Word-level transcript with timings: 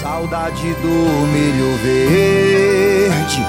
Saudade 0.00 0.72
do 0.76 1.26
milho 1.26 1.76
verde, 1.76 3.42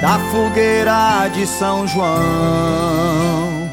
da 0.00 0.18
fogueira 0.30 1.28
de 1.28 1.46
São 1.46 1.86
João. 1.86 3.70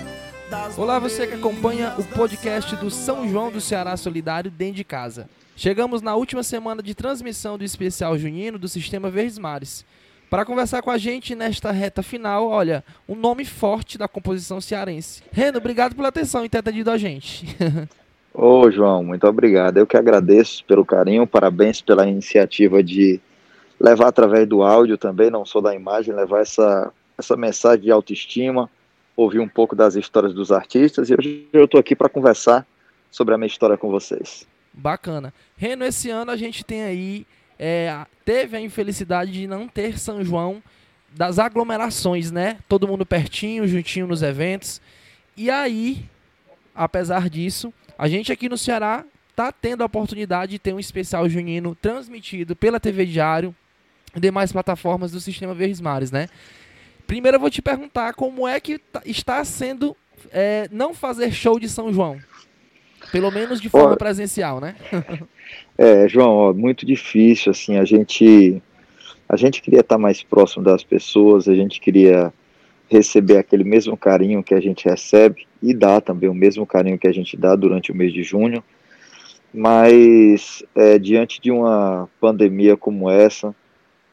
Olá, 0.76 1.00
você 1.00 1.26
que 1.26 1.36
acompanha 1.36 1.96
o 1.98 2.04
podcast 2.04 2.76
do 2.76 2.92
São 2.92 3.26
João 3.30 3.50
do 3.50 3.62
Ceará 3.62 3.96
Solidário 3.96 4.52
dentro 4.52 4.76
de 4.76 4.84
casa. 4.84 5.30
Chegamos 5.56 6.02
na 6.02 6.14
última 6.14 6.44
semana 6.44 6.84
de 6.84 6.94
transmissão 6.94 7.58
do 7.58 7.64
especial 7.64 8.18
junino 8.18 8.60
do 8.60 8.68
Sistema 8.68 9.10
Verdes 9.10 9.38
Mares. 9.38 9.86
Para 10.30 10.44
conversar 10.44 10.82
com 10.82 10.92
a 10.92 10.98
gente 10.98 11.34
nesta 11.36 11.72
reta 11.72 12.04
final, 12.04 12.50
olha, 12.50 12.84
um 13.08 13.16
nome 13.16 13.46
forte 13.46 13.98
da 13.98 14.10
composição 14.10 14.60
cearense. 14.60 15.24
Reno, 15.32 15.58
obrigado 15.58 15.96
pela 15.96 16.10
atenção 16.10 16.44
e 16.44 16.50
ter 16.50 16.58
atendido 16.58 16.92
a 16.92 16.98
gente. 16.98 17.48
Ô, 18.34 18.70
João, 18.70 19.04
muito 19.04 19.26
obrigado. 19.28 19.78
Eu 19.78 19.88
que 19.88 19.98
agradeço 19.98 20.64
pelo 20.66 20.86
carinho, 20.86 21.28
parabéns 21.28 21.82
pela 21.82 22.08
iniciativa 22.08 22.84
de 22.84 23.20
levar 23.80 24.08
através 24.08 24.48
do 24.48 24.62
áudio 24.62 24.98
também, 24.98 25.30
não 25.30 25.46
só 25.46 25.62
da 25.62 25.74
imagem, 25.74 26.14
levar 26.14 26.42
essa, 26.42 26.92
essa 27.18 27.36
mensagem 27.36 27.86
de 27.86 27.92
autoestima, 27.92 28.70
ouvir 29.16 29.40
um 29.40 29.48
pouco 29.48 29.76
das 29.76 29.96
histórias 29.96 30.34
dos 30.34 30.52
artistas. 30.52 31.10
E 31.10 31.16
hoje 31.16 31.48
eu 31.52 31.66
estou 31.66 31.80
aqui 31.80 31.96
para 31.96 32.10
conversar 32.10 32.66
sobre 33.10 33.34
a 33.34 33.38
minha 33.38 33.48
história 33.48 33.78
com 33.78 33.90
vocês. 33.90 34.48
Bacana. 34.72 35.34
Reno, 35.58 35.84
esse 35.84 36.10
ano 36.10 36.32
a 36.32 36.38
gente 36.38 36.64
tem 36.64 36.84
aí, 36.84 37.26
é, 37.58 38.06
teve 38.24 38.56
a 38.56 38.62
infelicidade 38.62 39.32
de 39.32 39.48
não 39.48 39.68
ter 39.68 39.98
São 39.98 40.24
João 40.24 40.62
das 41.12 41.40
aglomerações, 41.40 42.32
né? 42.32 42.60
Todo 42.68 42.88
mundo 42.88 43.06
pertinho, 43.06 43.68
juntinho 43.68 44.08
nos 44.08 44.22
eventos. 44.22 44.80
E 45.36 45.50
aí, 45.50 46.06
apesar 46.76 47.30
disso, 47.30 47.74
a 48.00 48.08
gente 48.08 48.32
aqui 48.32 48.48
no 48.48 48.58
Ceará 48.58 49.04
está 49.30 49.52
tendo 49.52 49.82
a 49.82 49.86
oportunidade 49.86 50.54
de 50.54 50.60
ter 50.60 50.74
um 50.74 50.80
especial 50.80 51.28
junino 51.28 51.76
transmitido 51.76 52.56
pela 52.56 52.80
TV 52.80 53.06
Diário 53.06 53.54
e 54.16 54.22
demais 54.22 54.54
plataformas 54.54 55.12
do 55.12 55.20
Sistema 55.20 55.54
Verdes 55.54 55.82
Mares, 55.82 56.10
né? 56.10 56.30
Primeiro 57.06 57.36
eu 57.36 57.42
vou 57.42 57.50
te 57.50 57.62
perguntar 57.62 58.14
como 58.14 58.48
é 58.48 58.58
que 58.58 58.80
tá, 58.80 59.02
está 59.06 59.44
sendo 59.44 59.98
é, 60.32 60.70
não 60.72 60.94
fazer 60.94 61.34
show 61.34 61.60
de 61.60 61.68
São 61.68 61.92
João. 61.92 62.18
Pelo 63.12 63.30
menos 63.32 63.60
de 63.60 63.68
forma 63.68 63.98
presencial, 63.98 64.62
né? 64.62 64.78
é, 65.78 66.08
João, 66.08 66.32
ó, 66.32 66.54
muito 66.54 66.86
difícil, 66.86 67.52
assim, 67.52 67.78
a 67.78 67.84
gente 67.84 68.62
a 69.28 69.36
gente 69.36 69.62
queria 69.62 69.82
estar 69.82 69.98
mais 69.98 70.24
próximo 70.24 70.64
das 70.64 70.86
pessoas, 70.86 71.50
a 71.50 71.54
gente 71.54 71.82
queria 71.82 72.34
receber 72.90 73.38
aquele 73.38 73.64
mesmo 73.64 73.96
carinho 73.96 74.44
que 74.44 74.54
a 74.54 74.60
gente 74.60 74.86
recebe 74.86 75.48
e 75.62 75.74
dá 75.74 76.02
também 76.02 76.28
o 76.28 76.34
mesmo 76.34 76.66
carinho 76.66 76.98
que 76.98 77.08
a 77.08 77.12
gente 77.12 77.38
dá 77.38 77.56
durante 77.56 77.92
o 77.92 77.96
mês 77.96 78.12
de 78.12 78.24
junho. 78.24 78.64
Mas 79.54 80.64
é, 80.76 80.98
diante 80.98 81.40
de 81.40 81.52
uma 81.52 82.10
pandemia 82.20 82.76
como 82.76 83.10
essa, 83.10 83.56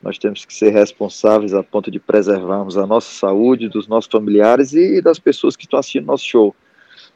nós 0.02 0.18
temos 0.18 0.44
que 0.44 0.54
ser 0.54 0.70
responsáveis 0.70 1.54
a 1.54 1.62
ponto 1.62 1.90
de 1.90 1.98
preservarmos 1.98 2.76
a 2.76 2.86
nossa 2.86 3.12
saúde, 3.12 3.68
dos 3.68 3.88
nossos 3.88 4.10
familiares 4.10 4.72
e 4.72 5.00
das 5.00 5.18
pessoas 5.18 5.56
que 5.56 5.64
estão 5.64 5.78
assistindo 5.78 6.06
nosso 6.06 6.24
show. 6.24 6.54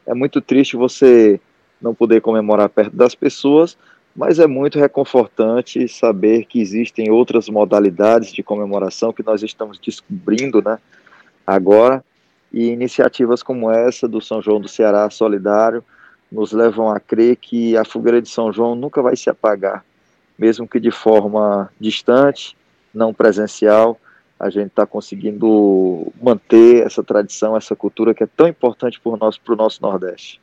É 0.05 0.13
muito 0.13 0.41
triste 0.41 0.75
você 0.75 1.39
não 1.81 1.93
poder 1.93 2.21
comemorar 2.21 2.69
perto 2.69 2.95
das 2.95 3.15
pessoas, 3.15 3.77
mas 4.15 4.39
é 4.39 4.47
muito 4.47 4.79
reconfortante 4.79 5.87
saber 5.87 6.45
que 6.45 6.59
existem 6.59 7.09
outras 7.09 7.47
modalidades 7.49 8.31
de 8.33 8.43
comemoração 8.43 9.13
que 9.13 9.23
nós 9.23 9.41
estamos 9.41 9.79
descobrindo, 9.79 10.61
né? 10.61 10.77
Agora, 11.45 12.03
e 12.51 12.67
iniciativas 12.67 13.41
como 13.41 13.71
essa 13.71 14.07
do 14.07 14.21
São 14.21 14.41
João 14.41 14.59
do 14.59 14.67
Ceará 14.67 15.09
Solidário 15.09 15.83
nos 16.31 16.51
levam 16.51 16.89
a 16.89 16.99
crer 16.99 17.35
que 17.35 17.75
a 17.75 17.83
fogueira 17.83 18.21
de 18.21 18.29
São 18.29 18.51
João 18.51 18.75
nunca 18.75 19.01
vai 19.01 19.15
se 19.15 19.29
apagar, 19.29 19.83
mesmo 20.37 20.67
que 20.67 20.79
de 20.79 20.91
forma 20.91 21.71
distante, 21.79 22.55
não 22.93 23.13
presencial, 23.13 23.99
a 24.39 24.49
gente 24.49 24.67
está 24.67 24.85
conseguindo 24.85 26.11
manter 26.21 26.85
essa 26.85 27.03
tradição, 27.03 27.55
essa 27.55 27.75
cultura 27.75 28.13
que 28.13 28.23
é 28.23 28.27
tão 28.27 28.47
importante 28.47 28.99
para 28.99 29.11
o 29.11 29.17
nosso, 29.17 29.39
nosso 29.49 29.81
Nordeste. 29.81 30.41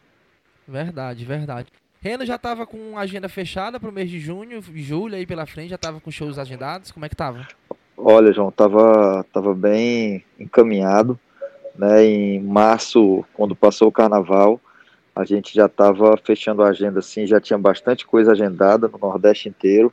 Verdade, 0.66 1.24
verdade. 1.24 1.68
Reno 2.00 2.24
já 2.24 2.36
estava 2.36 2.64
com 2.64 2.96
agenda 2.96 3.28
fechada 3.28 3.80
para 3.80 3.88
o 3.88 3.92
mês 3.92 4.08
de 4.08 4.20
junho, 4.20 4.62
julho 4.74 5.16
aí 5.16 5.26
pela 5.26 5.46
frente, 5.46 5.70
já 5.70 5.74
estava 5.74 6.00
com 6.00 6.12
shows 6.12 6.38
agendados, 6.38 6.92
como 6.92 7.04
é 7.04 7.08
que 7.08 7.14
estava? 7.14 7.48
Olha, 8.00 8.32
João, 8.32 8.52
tava, 8.52 9.26
tava 9.32 9.52
bem 9.52 10.24
encaminhado, 10.38 11.18
né? 11.76 12.04
Em 12.04 12.40
março, 12.40 13.24
quando 13.34 13.56
passou 13.56 13.88
o 13.88 13.92
carnaval, 13.92 14.60
a 15.16 15.24
gente 15.24 15.52
já 15.52 15.66
estava 15.66 16.16
fechando 16.16 16.62
a 16.62 16.68
agenda 16.68 17.00
assim, 17.00 17.26
já 17.26 17.40
tinha 17.40 17.58
bastante 17.58 18.06
coisa 18.06 18.30
agendada 18.30 18.86
no 18.86 18.98
Nordeste 18.98 19.48
inteiro 19.48 19.92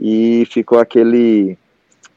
e 0.00 0.46
ficou 0.50 0.78
aquele 0.78 1.58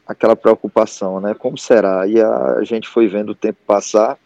aquela 0.08 0.38
preocupação, 0.38 1.20
né? 1.20 1.34
Como 1.34 1.58
será? 1.58 2.08
E 2.08 2.22
a 2.22 2.64
gente 2.64 2.88
foi 2.88 3.08
vendo 3.10 3.32
o 3.32 3.36
tempo 3.36 3.60
passar 3.68 4.18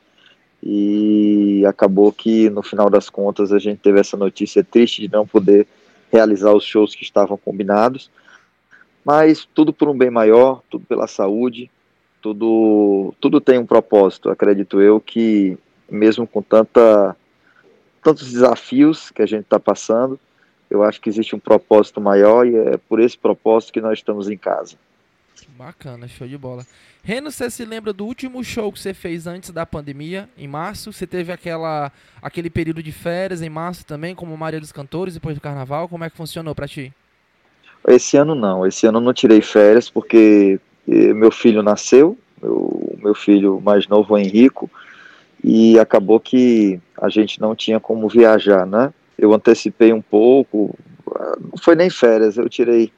e 0.61 1.65
acabou 1.65 2.11
que 2.11 2.51
no 2.51 2.61
final 2.61 2.87
das 2.87 3.09
contas 3.09 3.51
a 3.51 3.57
gente 3.57 3.79
teve 3.79 3.99
essa 3.99 4.15
notícia 4.15 4.63
triste 4.63 5.01
de 5.01 5.11
não 5.11 5.25
poder 5.25 5.67
realizar 6.11 6.53
os 6.53 6.63
shows 6.63 6.93
que 6.93 7.03
estavam 7.03 7.35
combinados 7.35 8.11
mas 9.03 9.45
tudo 9.53 9.73
por 9.73 9.89
um 9.89 9.97
bem 9.97 10.09
maior, 10.09 10.61
tudo 10.69 10.85
pela 10.85 11.07
saúde, 11.07 11.69
tudo, 12.21 13.13
tudo 13.19 13.41
tem 13.41 13.59
um 13.59 13.65
propósito. 13.65 14.29
Acredito 14.29 14.81
eu 14.81 14.99
que, 14.99 15.57
mesmo 15.89 16.25
com 16.25 16.41
tanta, 16.41 17.15
tantos 18.01 18.31
desafios 18.31 19.11
que 19.11 19.21
a 19.21 19.25
gente 19.25 19.43
está 19.43 19.59
passando, 19.59 20.19
eu 20.69 20.83
acho 20.83 21.01
que 21.01 21.09
existe 21.09 21.35
um 21.35 21.39
propósito 21.39 21.99
maior 21.99 22.47
e 22.47 22.55
é 22.55 22.77
por 22.77 22.99
esse 22.99 23.17
propósito 23.17 23.73
que 23.73 23.81
nós 23.81 23.99
estamos 23.99 24.29
em 24.29 24.37
casa. 24.37 24.77
Bacana, 25.57 26.07
show 26.07 26.27
de 26.27 26.37
bola. 26.37 26.65
Reno, 27.03 27.29
você 27.29 27.49
se 27.49 27.65
lembra 27.65 27.91
do 27.91 28.05
último 28.05 28.43
show 28.43 28.71
que 28.71 28.79
você 28.79 28.93
fez 28.93 29.27
antes 29.27 29.49
da 29.51 29.65
pandemia, 29.65 30.29
em 30.37 30.47
março? 30.47 30.93
Você 30.93 31.05
teve 31.05 31.31
aquela, 31.31 31.91
aquele 32.21 32.49
período 32.49 32.81
de 32.81 32.91
férias 32.91 33.41
em 33.41 33.49
março 33.49 33.85
também, 33.85 34.15
como 34.15 34.35
Maria 34.37 34.59
dos 34.59 34.71
Cantores, 34.71 35.13
depois 35.13 35.35
do 35.35 35.41
carnaval? 35.41 35.89
Como 35.89 36.03
é 36.03 36.09
que 36.09 36.15
funcionou 36.15 36.55
para 36.55 36.67
ti? 36.67 36.93
Esse 37.87 38.15
ano 38.15 38.33
não, 38.33 38.65
esse 38.65 38.87
ano 38.87 38.99
eu 38.99 39.01
não 39.01 39.13
tirei 39.13 39.41
férias 39.41 39.89
porque 39.89 40.59
eh, 40.87 41.13
meu 41.13 41.31
filho 41.31 41.61
nasceu, 41.61 42.17
meu, 42.41 42.97
meu 43.01 43.13
filho 43.13 43.61
mais 43.61 43.87
novo, 43.87 44.17
Henrico, 44.17 44.69
e 45.43 45.77
acabou 45.77 46.19
que 46.19 46.79
a 46.97 47.09
gente 47.09 47.41
não 47.41 47.53
tinha 47.53 47.79
como 47.79 48.07
viajar, 48.07 48.65
né? 48.65 48.93
Eu 49.17 49.33
antecipei 49.33 49.91
um 49.91 50.01
pouco, 50.01 50.73
não 51.39 51.57
foi 51.61 51.75
nem 51.75 51.89
férias, 51.89 52.37
eu 52.37 52.49
tirei 52.49 52.91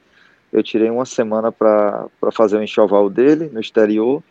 eu 0.52 0.62
tirei 0.62 0.88
uma 0.88 1.04
semana 1.04 1.50
para 1.50 2.08
fazer 2.32 2.56
o 2.56 2.62
enxoval 2.62 3.10
dele 3.10 3.50
no 3.52 3.60
exterior 3.60 4.22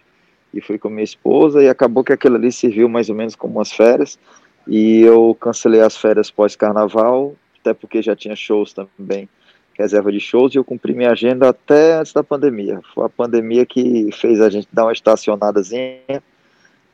e 0.54 0.62
fui 0.62 0.80
com 0.80 0.90
minha 0.90 1.04
esposa 1.04 1.62
e 1.62 1.68
acabou 1.68 2.04
que 2.04 2.14
aquilo 2.14 2.36
ali 2.36 2.52
serviu 2.52 2.88
mais 2.88 3.10
ou 3.10 3.16
menos 3.16 3.36
como 3.36 3.56
umas 3.56 3.72
férias 3.72 4.18
e 4.66 5.02
eu 5.02 5.38
cancelei 5.40 5.82
as 5.82 5.96
férias 5.96 6.32
pós-carnaval, 6.32 7.36
até 7.60 7.74
porque 7.74 8.02
já 8.02 8.16
tinha 8.16 8.36
shows 8.36 8.74
também 8.74 9.30
reserva 9.78 10.12
de 10.12 10.20
shows 10.20 10.54
e 10.54 10.58
eu 10.58 10.64
cumpri 10.64 10.94
minha 10.94 11.12
agenda 11.12 11.50
até 11.50 11.96
antes 11.96 12.14
da 12.14 12.24
pandemia. 12.24 12.80
Foi 12.94 13.06
a 13.06 13.10
pandemia 13.10 13.66
que 13.66 14.10
fez 14.14 14.42
a 14.42 14.50
gente 14.50 14.68
dar 14.72 14.86
uma 14.86 14.94
estacionadazinha, 14.94 16.24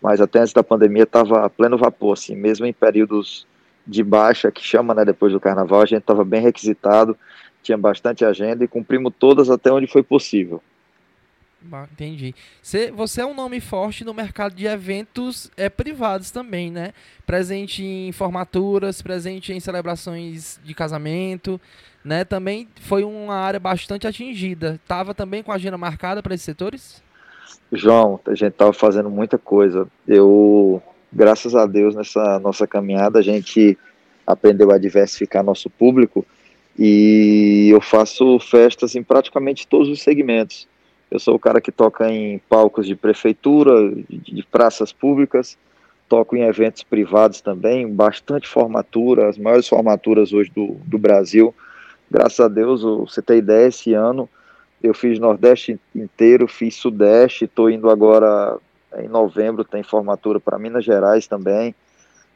mas 0.02 0.20
até 0.20 0.40
antes 0.40 0.54
da 0.54 0.64
pandemia 0.64 1.04
estava 1.04 1.50
pleno 1.50 1.78
vapor, 1.78 2.14
assim, 2.14 2.36
mesmo 2.36 2.66
em 2.66 2.74
períodos 2.74 3.46
de 3.86 4.04
baixa, 4.04 4.52
que 4.52 4.64
chama, 4.64 4.94
né, 4.94 5.06
depois 5.06 5.32
do 5.32 5.40
carnaval, 5.40 5.82
a 5.82 5.86
gente 5.86 6.02
estava 6.02 6.24
bem 6.24 6.42
requisitado, 6.42 7.18
tinha 7.62 7.78
bastante 7.78 8.26
agenda 8.26 8.64
e 8.64 8.68
cumprimos 8.68 9.14
todas 9.18 9.50
até 9.50 9.72
onde 9.72 9.88
foi 9.88 10.02
possível. 10.02 10.62
Entendi. 11.92 12.34
Você, 12.96 13.22
é 13.22 13.26
um 13.26 13.36
nome 13.36 13.60
forte 13.62 14.04
no 14.04 14.14
mercado 14.14 14.56
de 14.56 14.66
eventos 14.66 15.52
é, 15.56 15.70
privados 15.70 16.32
também, 16.32 16.72
né? 16.72 16.94
Presente 17.26 17.84
em 17.84 18.12
formaturas, 18.12 19.02
presente 19.02 19.54
em 19.54 19.60
celebrações 19.60 20.60
de 20.64 20.74
casamento 20.74 21.62
né, 22.04 22.24
também 22.24 22.68
foi 22.82 23.04
uma 23.04 23.36
área 23.36 23.60
bastante 23.60 24.08
atingida. 24.08 24.80
Estava 24.82 25.14
também 25.14 25.44
com 25.44 25.52
a 25.52 25.56
agenda 25.56 25.78
marcada 25.78 26.22
para 26.22 26.34
esses 26.34 26.46
setores? 26.46 27.02
João, 27.72 28.20
a 28.26 28.32
gente 28.32 28.52
estava 28.52 28.74
fazendo 28.74 29.10
muita 29.10 29.38
coisa. 29.38 29.88
Eu, 30.08 30.82
graças 31.12 31.56
a 31.56 31.66
Deus, 31.66 31.96
nessa 31.96 32.40
nossa 32.40 32.68
caminhada, 32.68 33.20
a 33.20 33.22
gente 33.22 33.78
aprendeu 34.26 34.72
a 34.72 34.78
diversificar 34.78 35.44
nosso 35.44 35.70
público 35.70 36.26
e 36.78 37.70
eu 37.72 37.82
faço 37.82 38.40
festas 38.40 38.96
em 38.96 39.04
praticamente 39.04 39.68
todos 39.68 39.88
os 39.88 40.02
segmentos. 40.02 40.68
Eu 41.12 41.20
sou 41.20 41.36
o 41.36 41.40
cara 41.40 41.60
que 41.60 41.74
toca 41.74 42.10
em 42.10 42.40
palcos 42.50 42.88
de 42.88 42.96
prefeitura, 42.96 43.94
de, 44.10 44.44
praças 44.50 44.94
públicas, 44.94 45.58
toco 46.08 46.38
em 46.38 46.44
eventos 46.44 46.84
privados 46.84 47.42
também, 47.42 47.86
bastante 47.86 48.48
formatura, 48.48 49.28
as 49.28 49.38
maiores 49.38 49.68
formaturas 49.68 50.32
hoje 50.32 50.50
do, 50.56 50.78
do 50.86 50.98
Brasil. 50.98 51.54
Graças 52.10 52.40
a 52.40 52.48
Deus, 52.48 52.82
você 52.82 53.22
tem 53.22 53.40
ideia, 53.40 53.68
esse 53.68 53.94
ano 53.94 54.30
eu 54.82 54.94
fiz 54.94 55.20
Nordeste 55.20 55.78
inteiro, 55.94 56.48
fiz 56.48 56.76
Sudeste, 56.76 57.44
estou 57.46 57.70
indo 57.70 57.90
agora 57.90 58.58
em 58.98 59.08
novembro, 59.08 59.66
tem 59.66 59.84
formatura 59.84 60.40
para 60.40 60.58
Minas 60.58 60.84
Gerais 60.84 61.28
também, 61.28 61.76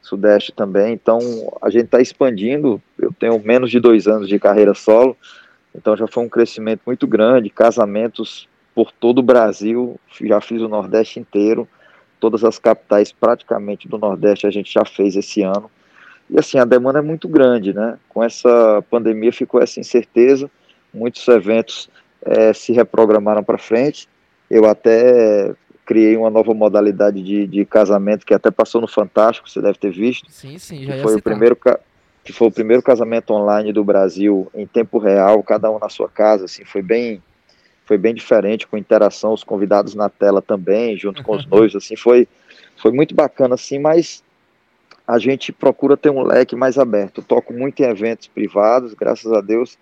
Sudeste 0.02 0.52
também, 0.52 0.92
então 0.92 1.18
a 1.60 1.70
gente 1.70 1.86
está 1.86 2.00
expandindo, 2.00 2.80
eu 2.98 3.12
tenho 3.18 3.38
menos 3.40 3.70
de 3.70 3.80
dois 3.80 4.06
anos 4.06 4.28
de 4.28 4.38
carreira 4.38 4.74
solo, 4.74 5.16
Então 5.74 5.96
já 5.96 6.06
foi 6.06 6.24
um 6.24 6.28
crescimento 6.28 6.82
muito 6.86 7.06
grande, 7.06 7.50
casamentos 7.50 8.48
por 8.76 8.92
todo 8.92 9.20
o 9.20 9.22
Brasil, 9.22 9.98
já 10.20 10.38
fiz 10.38 10.60
o 10.60 10.68
Nordeste 10.68 11.18
inteiro, 11.18 11.66
todas 12.20 12.44
as 12.44 12.58
capitais 12.58 13.10
praticamente 13.10 13.88
do 13.88 13.96
Nordeste 13.96 14.46
a 14.46 14.50
gente 14.50 14.70
já 14.70 14.84
fez 14.84 15.16
esse 15.16 15.40
ano. 15.40 15.70
E 16.28 16.38
assim, 16.38 16.58
a 16.58 16.64
demanda 16.66 16.98
é 16.98 17.02
muito 17.02 17.26
grande, 17.26 17.72
né? 17.72 17.98
Com 18.06 18.22
essa 18.22 18.84
pandemia 18.90 19.32
ficou 19.32 19.62
essa 19.62 19.80
incerteza, 19.80 20.50
muitos 20.92 21.26
eventos 21.26 21.88
é, 22.22 22.52
se 22.52 22.74
reprogramaram 22.74 23.42
para 23.42 23.56
frente. 23.56 24.06
Eu 24.50 24.66
até 24.66 25.54
criei 25.86 26.14
uma 26.14 26.28
nova 26.28 26.52
modalidade 26.52 27.22
de, 27.22 27.46
de 27.46 27.64
casamento 27.64 28.26
que 28.26 28.34
até 28.34 28.50
passou 28.50 28.82
no 28.82 28.88
Fantástico, 28.88 29.48
você 29.48 29.62
deve 29.62 29.78
ter 29.78 29.90
visto. 29.90 30.30
Sim, 30.30 30.58
sim, 30.58 30.84
já 30.84 30.96
que 30.96 31.02
foi 31.02 31.14
o 31.14 31.22
primeiro 31.22 31.56
que 32.22 32.32
foi 32.32 32.48
o 32.48 32.52
primeiro 32.52 32.82
casamento 32.82 33.32
online 33.32 33.72
do 33.72 33.84
Brasil 33.84 34.50
em 34.52 34.66
tempo 34.66 34.98
real, 34.98 35.42
cada 35.42 35.70
um 35.70 35.78
na 35.78 35.88
sua 35.88 36.08
casa, 36.08 36.44
assim, 36.44 36.64
foi 36.64 36.82
bem 36.82 37.22
foi 37.86 37.96
bem 37.96 38.12
diferente 38.12 38.66
com 38.66 38.76
interação, 38.76 39.32
os 39.32 39.44
convidados 39.44 39.94
na 39.94 40.10
tela 40.10 40.42
também, 40.42 40.98
junto 40.98 41.22
com 41.22 41.36
os 41.36 41.46
noivos, 41.46 41.76
assim, 41.76 41.96
foi 41.96 42.28
foi 42.76 42.92
muito 42.92 43.14
bacana 43.14 43.54
assim, 43.54 43.78
mas 43.78 44.22
a 45.06 45.18
gente 45.18 45.52
procura 45.52 45.96
ter 45.96 46.10
um 46.10 46.22
leque 46.22 46.54
mais 46.54 46.76
aberto. 46.76 47.20
Eu 47.20 47.24
toco 47.24 47.52
muito 47.54 47.80
em 47.80 47.86
eventos 47.86 48.26
privados, 48.26 48.92
graças 48.92 49.32
a 49.32 49.40
Deus, 49.40 49.78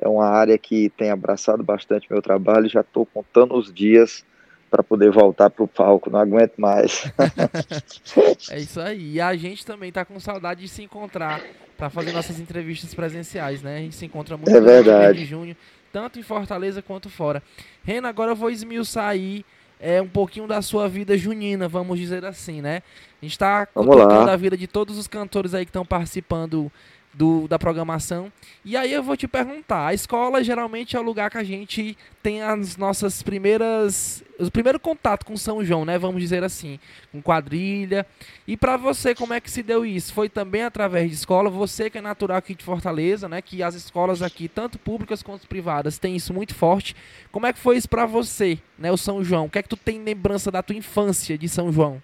é 0.00 0.08
uma 0.08 0.26
área 0.26 0.58
que 0.58 0.88
tem 0.90 1.10
abraçado 1.10 1.62
bastante 1.62 2.10
meu 2.10 2.20
trabalho, 2.20 2.68
já 2.68 2.80
estou 2.80 3.06
contando 3.06 3.54
os 3.54 3.72
dias 3.72 4.24
para 4.68 4.82
poder 4.82 5.10
voltar 5.10 5.50
para 5.50 5.62
o 5.62 5.68
palco, 5.68 6.10
não 6.10 6.18
aguento 6.18 6.54
mais. 6.56 7.04
é 8.50 8.58
isso 8.58 8.80
aí. 8.80 9.12
E 9.12 9.20
a 9.20 9.36
gente 9.36 9.64
também 9.66 9.90
está 9.90 10.02
com 10.02 10.18
saudade 10.18 10.62
de 10.62 10.68
se 10.68 10.82
encontrar 10.82 11.42
para 11.76 11.90
fazer 11.90 12.10
nossas 12.12 12.40
entrevistas 12.40 12.94
presenciais, 12.94 13.62
né? 13.62 13.76
A 13.76 13.80
gente 13.80 13.94
se 13.94 14.06
encontra 14.06 14.36
muito 14.36 14.50
é 14.50 14.60
verdade. 14.60 15.18
de 15.18 15.24
junho, 15.26 15.54
tanto 15.92 16.18
em 16.18 16.22
Fortaleza 16.22 16.80
quanto 16.80 17.10
fora. 17.10 17.42
Rena, 17.84 18.08
agora 18.08 18.32
eu 18.32 18.36
vou 18.36 18.50
esmiuçar 18.50 19.08
aí 19.08 19.44
é, 19.78 20.00
um 20.00 20.08
pouquinho 20.08 20.46
da 20.46 20.62
sua 20.62 20.88
vida 20.88 21.18
junina, 21.18 21.68
vamos 21.68 21.98
dizer 21.98 22.24
assim, 22.24 22.60
né? 22.60 22.82
A 23.20 23.24
gente 23.24 23.32
está 23.32 23.66
contando 23.66 24.30
a 24.30 24.36
vida 24.36 24.56
de 24.56 24.66
todos 24.66 24.96
os 24.96 25.06
cantores 25.06 25.54
aí 25.54 25.64
que 25.64 25.70
estão 25.70 25.84
participando 25.84 26.70
do, 27.12 27.46
da 27.46 27.58
programação. 27.58 28.32
E 28.64 28.76
aí 28.76 28.92
eu 28.92 29.02
vou 29.02 29.16
te 29.16 29.26
perguntar, 29.26 29.88
a 29.88 29.94
escola 29.94 30.42
geralmente 30.42 30.96
é 30.96 31.00
o 31.00 31.02
lugar 31.02 31.30
que 31.30 31.38
a 31.38 31.44
gente 31.44 31.96
tem 32.22 32.42
as 32.42 32.76
nossas 32.76 33.22
primeiras, 33.22 34.22
o 34.38 34.50
primeiro 34.50 34.78
contato 34.78 35.26
com 35.26 35.36
São 35.36 35.64
João, 35.64 35.84
né? 35.84 35.98
Vamos 35.98 36.22
dizer 36.22 36.44
assim, 36.44 36.78
com 37.10 37.20
quadrilha. 37.20 38.06
E 38.46 38.56
para 38.56 38.76
você, 38.76 39.14
como 39.14 39.34
é 39.34 39.40
que 39.40 39.50
se 39.50 39.62
deu 39.62 39.84
isso? 39.84 40.14
Foi 40.14 40.28
também 40.28 40.62
através 40.62 41.10
de 41.10 41.16
escola? 41.16 41.50
Você 41.50 41.90
que 41.90 41.98
é 41.98 42.00
natural 42.00 42.36
aqui 42.36 42.54
de 42.54 42.64
Fortaleza, 42.64 43.28
né? 43.28 43.42
Que 43.42 43.62
as 43.62 43.74
escolas 43.74 44.22
aqui, 44.22 44.48
tanto 44.48 44.78
públicas 44.78 45.22
quanto 45.22 45.48
privadas, 45.48 45.98
têm 45.98 46.14
isso 46.14 46.32
muito 46.32 46.54
forte. 46.54 46.94
Como 47.30 47.46
é 47.46 47.52
que 47.52 47.58
foi 47.58 47.76
isso 47.76 47.88
para 47.88 48.06
você, 48.06 48.58
né? 48.78 48.92
O 48.92 48.96
São 48.96 49.22
João? 49.24 49.46
O 49.46 49.50
que 49.50 49.58
é 49.58 49.62
que 49.62 49.68
tu 49.68 49.76
tem 49.76 50.02
lembrança 50.02 50.50
da 50.50 50.62
tua 50.62 50.76
infância 50.76 51.36
de 51.36 51.48
São 51.48 51.72
João? 51.72 52.00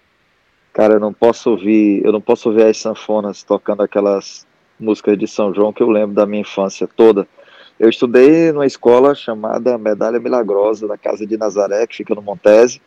Cara, 0.72 0.94
eu 0.94 1.00
não 1.00 1.12
posso 1.12 1.50
ouvir, 1.50 2.04
eu 2.04 2.12
não 2.12 2.20
posso 2.20 2.48
ouvir 2.48 2.64
as 2.64 2.76
sanfonas 2.76 3.42
tocando 3.42 3.82
aquelas 3.82 4.46
músicas 4.78 5.18
de 5.18 5.26
São 5.26 5.52
João 5.52 5.72
que 5.72 5.82
eu 5.82 5.90
lembro 5.90 6.14
da 6.14 6.26
minha 6.26 6.42
infância 6.42 6.88
toda. 6.88 7.26
Eu 7.78 7.88
estudei 7.88 8.50
numa 8.50 8.66
escola 8.66 9.14
chamada 9.14 9.78
Medalha 9.78 10.18
Milagrosa, 10.18 10.88
da 10.88 10.98
Casa 10.98 11.26
de 11.26 11.36
Nazaré, 11.36 11.86
que 11.86 11.96
fica 11.96 12.14
no 12.14 12.22
Montese. 12.22 12.80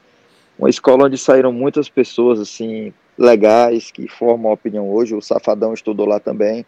Uma 0.60 0.70
escola 0.70 1.06
onde 1.06 1.18
saíram 1.18 1.52
muitas 1.52 1.88
pessoas, 1.88 2.40
assim, 2.40 2.94
legais, 3.18 3.90
que 3.90 4.08
formam 4.08 4.52
a 4.52 4.54
opinião 4.54 4.90
hoje. 4.90 5.16
O 5.16 5.22
Safadão 5.22 5.74
estudou 5.74 6.06
lá 6.06 6.20
também. 6.20 6.66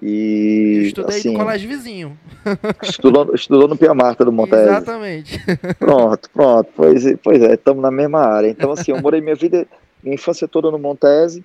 E, 0.00 0.74
eu 0.76 0.82
estudei 0.84 1.18
assim, 1.18 1.32
no 1.32 1.38
colégio 1.38 1.68
vizinho. 1.68 2.18
Estudou, 2.82 3.34
estudou 3.34 3.66
no 3.66 3.76
Pia 3.76 3.92
Marta 3.92 4.24
do 4.24 4.32
Montese. 4.32 4.70
Exatamente. 4.70 5.38
Pronto, 5.78 6.30
pronto. 6.30 6.70
Pois, 6.74 7.04
pois 7.20 7.42
é, 7.42 7.54
estamos 7.54 7.82
na 7.82 7.90
mesma 7.90 8.20
área. 8.20 8.48
Então, 8.48 8.70
assim, 8.70 8.92
eu 8.92 9.02
morei 9.02 9.20
minha 9.20 9.34
vida, 9.34 9.66
minha 10.02 10.14
infância 10.14 10.46
toda 10.46 10.70
no 10.70 10.78
Montese. 10.78 11.44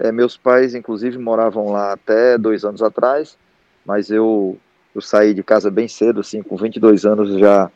É, 0.00 0.10
meus 0.10 0.34
pais, 0.34 0.74
inclusive, 0.74 1.18
moravam 1.18 1.70
lá 1.70 1.92
até 1.92 2.38
dois 2.38 2.64
anos 2.64 2.82
atrás, 2.82 3.36
mas 3.84 4.10
eu, 4.10 4.56
eu 4.94 5.00
saí 5.02 5.34
de 5.34 5.42
casa 5.42 5.70
bem 5.70 5.86
cedo, 5.88 6.20
assim, 6.20 6.42
com 6.42 6.56
22 6.56 7.04
anos 7.04 7.38
já, 7.38 7.70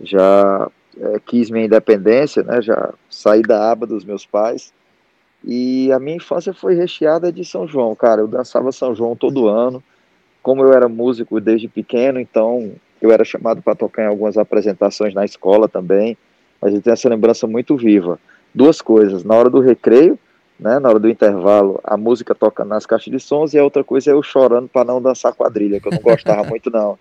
já 0.00 0.68
é, 1.00 1.20
quis 1.24 1.48
minha 1.48 1.66
independência, 1.66 2.42
né, 2.42 2.60
já 2.60 2.92
saí 3.08 3.42
da 3.42 3.70
aba 3.70 3.86
dos 3.86 4.04
meus 4.04 4.26
pais, 4.26 4.72
e 5.44 5.92
a 5.92 6.00
minha 6.00 6.16
infância 6.16 6.52
foi 6.52 6.74
recheada 6.74 7.32
de 7.32 7.44
São 7.44 7.68
João, 7.68 7.94
cara, 7.94 8.20
eu 8.20 8.26
dançava 8.26 8.72
São 8.72 8.92
João 8.92 9.14
todo 9.14 9.46
ano, 9.46 9.80
como 10.42 10.64
eu 10.64 10.72
era 10.72 10.88
músico 10.88 11.40
desde 11.40 11.68
pequeno, 11.68 12.18
então 12.18 12.72
eu 13.00 13.12
era 13.12 13.24
chamado 13.24 13.62
para 13.62 13.76
tocar 13.76 14.02
em 14.02 14.08
algumas 14.08 14.36
apresentações 14.36 15.14
na 15.14 15.24
escola 15.24 15.68
também, 15.68 16.18
mas 16.60 16.74
eu 16.74 16.82
tenho 16.82 16.94
essa 16.94 17.08
lembrança 17.08 17.46
muito 17.46 17.76
viva. 17.76 18.18
Duas 18.52 18.82
coisas, 18.82 19.22
na 19.22 19.36
hora 19.36 19.48
do 19.48 19.60
recreio, 19.60 20.18
né, 20.60 20.78
na 20.78 20.90
hora 20.90 20.98
do 20.98 21.08
intervalo, 21.08 21.80
a 21.82 21.96
música 21.96 22.34
toca 22.34 22.64
nas 22.64 22.84
caixas 22.84 23.10
de 23.10 23.18
sons 23.18 23.54
e 23.54 23.58
a 23.58 23.64
outra 23.64 23.82
coisa 23.82 24.10
é 24.10 24.12
eu 24.12 24.22
chorando 24.22 24.68
para 24.68 24.84
não 24.84 25.00
dançar 25.00 25.32
quadrilha, 25.32 25.80
que 25.80 25.88
eu 25.88 25.92
não 25.92 26.02
gostava 26.02 26.44
muito 26.44 26.70
não. 26.70 26.98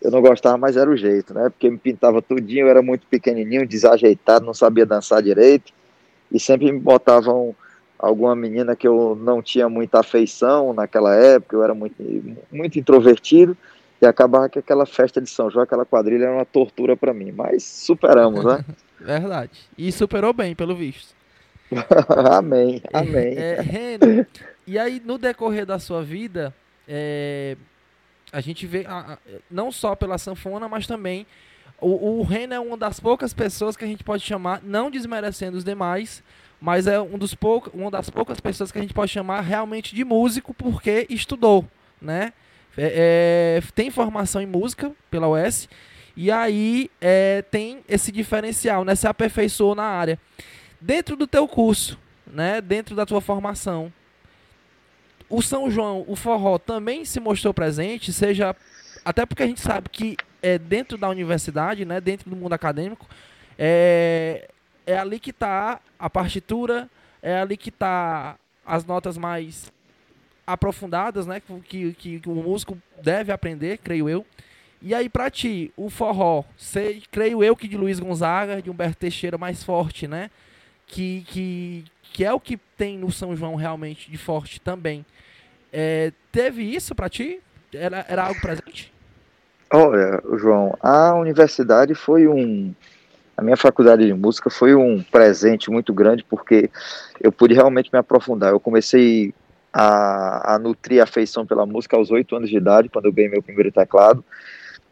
Eu 0.00 0.10
não 0.10 0.22
gostava, 0.22 0.56
mas 0.56 0.76
era 0.76 0.88
o 0.88 0.96
jeito, 0.96 1.34
né? 1.34 1.48
Porque 1.50 1.68
me 1.70 1.78
pintava 1.78 2.22
tudinho, 2.22 2.66
eu 2.66 2.68
era 2.68 2.82
muito 2.82 3.06
pequenininho, 3.06 3.66
desajeitado, 3.66 4.44
não 4.44 4.54
sabia 4.54 4.86
dançar 4.86 5.22
direito 5.22 5.72
e 6.30 6.38
sempre 6.38 6.70
me 6.70 6.78
botavam 6.78 7.54
alguma 7.98 8.34
menina 8.34 8.74
que 8.74 8.86
eu 8.86 9.16
não 9.20 9.42
tinha 9.42 9.68
muita 9.68 10.00
afeição 10.00 10.72
naquela 10.72 11.14
época, 11.14 11.56
eu 11.56 11.62
era 11.62 11.74
muito, 11.74 11.94
muito 12.50 12.78
introvertido 12.78 13.56
e 14.00 14.06
acabava 14.06 14.48
que 14.48 14.58
aquela 14.58 14.86
festa 14.86 15.20
de 15.20 15.30
São 15.30 15.48
João, 15.48 15.62
aquela 15.62 15.84
quadrilha 15.84 16.24
era 16.24 16.34
uma 16.34 16.44
tortura 16.44 16.96
para 16.96 17.14
mim, 17.14 17.30
mas 17.30 17.62
superamos, 17.62 18.44
né? 18.44 18.64
Verdade. 18.98 19.52
E 19.76 19.90
superou 19.92 20.32
bem, 20.32 20.54
pelo 20.54 20.74
visto. 20.74 21.21
amém, 22.30 22.82
amém. 22.92 23.34
É, 23.36 23.58
e 24.66 24.78
aí, 24.78 25.02
no 25.04 25.18
decorrer 25.18 25.66
da 25.66 25.78
sua 25.78 26.02
vida, 26.02 26.54
é, 26.86 27.56
a 28.32 28.40
gente 28.40 28.66
vê, 28.66 28.84
a, 28.86 29.14
a, 29.14 29.18
não 29.50 29.70
só 29.70 29.94
pela 29.94 30.18
sanfona, 30.18 30.68
mas 30.68 30.86
também 30.86 31.26
o, 31.80 32.20
o 32.20 32.22
Ren 32.22 32.48
é 32.52 32.60
uma 32.60 32.76
das 32.76 33.00
poucas 33.00 33.34
pessoas 33.34 33.76
que 33.76 33.84
a 33.84 33.88
gente 33.88 34.04
pode 34.04 34.22
chamar, 34.22 34.60
não 34.62 34.90
desmerecendo 34.90 35.56
os 35.56 35.64
demais, 35.64 36.22
mas 36.60 36.86
é 36.86 37.00
um 37.00 37.18
dos 37.18 37.34
pouca, 37.34 37.70
uma 37.74 37.90
das 37.90 38.08
poucas 38.08 38.38
pessoas 38.38 38.70
que 38.70 38.78
a 38.78 38.80
gente 38.82 38.94
pode 38.94 39.10
chamar 39.10 39.40
realmente 39.40 39.94
de 39.94 40.04
músico 40.04 40.54
porque 40.54 41.06
estudou, 41.10 41.66
né? 42.00 42.32
É, 42.76 43.60
é, 43.60 43.62
tem 43.74 43.90
formação 43.90 44.40
em 44.40 44.46
música 44.46 44.92
pela 45.10 45.28
UES 45.28 45.68
e 46.16 46.30
aí 46.30 46.90
é, 47.00 47.42
tem 47.50 47.80
esse 47.88 48.12
diferencial, 48.12 48.84
né? 48.84 48.94
Se 48.94 49.06
aperfeiçoou 49.06 49.74
na 49.74 49.84
área 49.84 50.18
dentro 50.82 51.16
do 51.16 51.26
teu 51.26 51.46
curso, 51.46 51.98
né, 52.26 52.60
dentro 52.60 52.94
da 52.94 53.06
tua 53.06 53.20
formação. 53.20 53.92
O 55.28 55.40
São 55.40 55.70
João, 55.70 56.04
o 56.06 56.16
forró 56.16 56.58
também 56.58 57.04
se 57.04 57.20
mostrou 57.20 57.54
presente, 57.54 58.12
seja 58.12 58.54
até 59.04 59.24
porque 59.24 59.42
a 59.42 59.46
gente 59.46 59.60
sabe 59.60 59.88
que 59.88 60.16
é 60.42 60.58
dentro 60.58 60.98
da 60.98 61.08
universidade, 61.08 61.84
né, 61.84 62.00
dentro 62.00 62.28
do 62.28 62.36
mundo 62.36 62.52
acadêmico, 62.52 63.08
é, 63.58 64.50
é 64.86 64.98
ali 64.98 65.18
que 65.18 65.30
está 65.30 65.80
a 65.98 66.10
partitura, 66.10 66.90
é 67.22 67.40
ali 67.40 67.56
que 67.56 67.68
está 67.68 68.36
as 68.66 68.84
notas 68.84 69.16
mais 69.16 69.72
aprofundadas, 70.46 71.26
né, 71.26 71.40
que, 71.40 71.92
que, 71.92 72.20
que, 72.20 72.28
o 72.28 72.34
músico 72.34 72.76
deve 73.00 73.32
aprender, 73.32 73.78
creio 73.78 74.08
eu. 74.08 74.26
E 74.80 74.92
aí, 74.94 75.08
para 75.08 75.30
ti, 75.30 75.72
o 75.76 75.88
forró, 75.88 76.42
sei, 76.56 77.04
creio 77.10 77.42
eu 77.42 77.54
que 77.54 77.68
de 77.68 77.76
Luiz 77.76 78.00
Gonzaga, 78.00 78.60
de 78.60 78.68
Humberto 78.68 78.96
Teixeira 78.96 79.38
mais 79.38 79.62
forte, 79.62 80.08
né? 80.08 80.28
Que, 80.92 81.24
que, 81.26 81.84
que 82.12 82.24
é 82.24 82.32
o 82.32 82.38
que 82.38 82.58
tem 82.76 82.98
no 82.98 83.10
São 83.10 83.34
João 83.34 83.54
realmente 83.54 84.10
de 84.10 84.18
forte 84.18 84.60
também. 84.60 85.04
É, 85.72 86.12
teve 86.30 86.62
isso 86.62 86.94
para 86.94 87.08
ti? 87.08 87.40
Era, 87.72 88.04
era 88.06 88.24
algo 88.26 88.38
presente? 88.40 88.92
Olha, 89.72 90.22
João, 90.36 90.76
a 90.80 91.14
universidade 91.14 91.94
foi 91.94 92.28
um. 92.28 92.74
A 93.34 93.40
minha 93.40 93.56
faculdade 93.56 94.04
de 94.04 94.12
música 94.12 94.50
foi 94.50 94.74
um 94.74 95.02
presente 95.02 95.70
muito 95.70 95.94
grande 95.94 96.22
porque 96.22 96.70
eu 97.18 97.32
pude 97.32 97.54
realmente 97.54 97.88
me 97.90 97.98
aprofundar. 97.98 98.52
Eu 98.52 98.60
comecei 98.60 99.32
a, 99.72 100.54
a 100.54 100.58
nutrir 100.58 101.00
a 101.00 101.04
afeição 101.04 101.46
pela 101.46 101.64
música 101.64 101.96
aos 101.96 102.10
oito 102.10 102.36
anos 102.36 102.50
de 102.50 102.58
idade, 102.58 102.90
quando 102.90 103.06
eu 103.06 103.12
ganhei 103.12 103.30
meu 103.30 103.42
primeiro 103.42 103.72
teclado, 103.72 104.22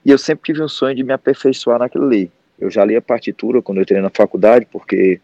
e 0.03 0.11
eu 0.11 0.17
sempre 0.17 0.45
tive 0.45 0.63
um 0.63 0.69
sonho 0.69 0.97
de 0.97 1.05
me 1.05 1.13
aperfeiçoar 1.13 1.79
naquilo 1.79 2.07
ali. 2.07 2.33
Eu 2.59 2.71
já 2.71 2.83
li 2.83 2.97
a 2.97 3.03
partitura 3.03 3.61
quando 3.61 3.79
eu 3.79 3.83
entrei 3.83 4.01
na 4.01 4.09
faculdade, 4.09 4.67
porque 4.73 5.21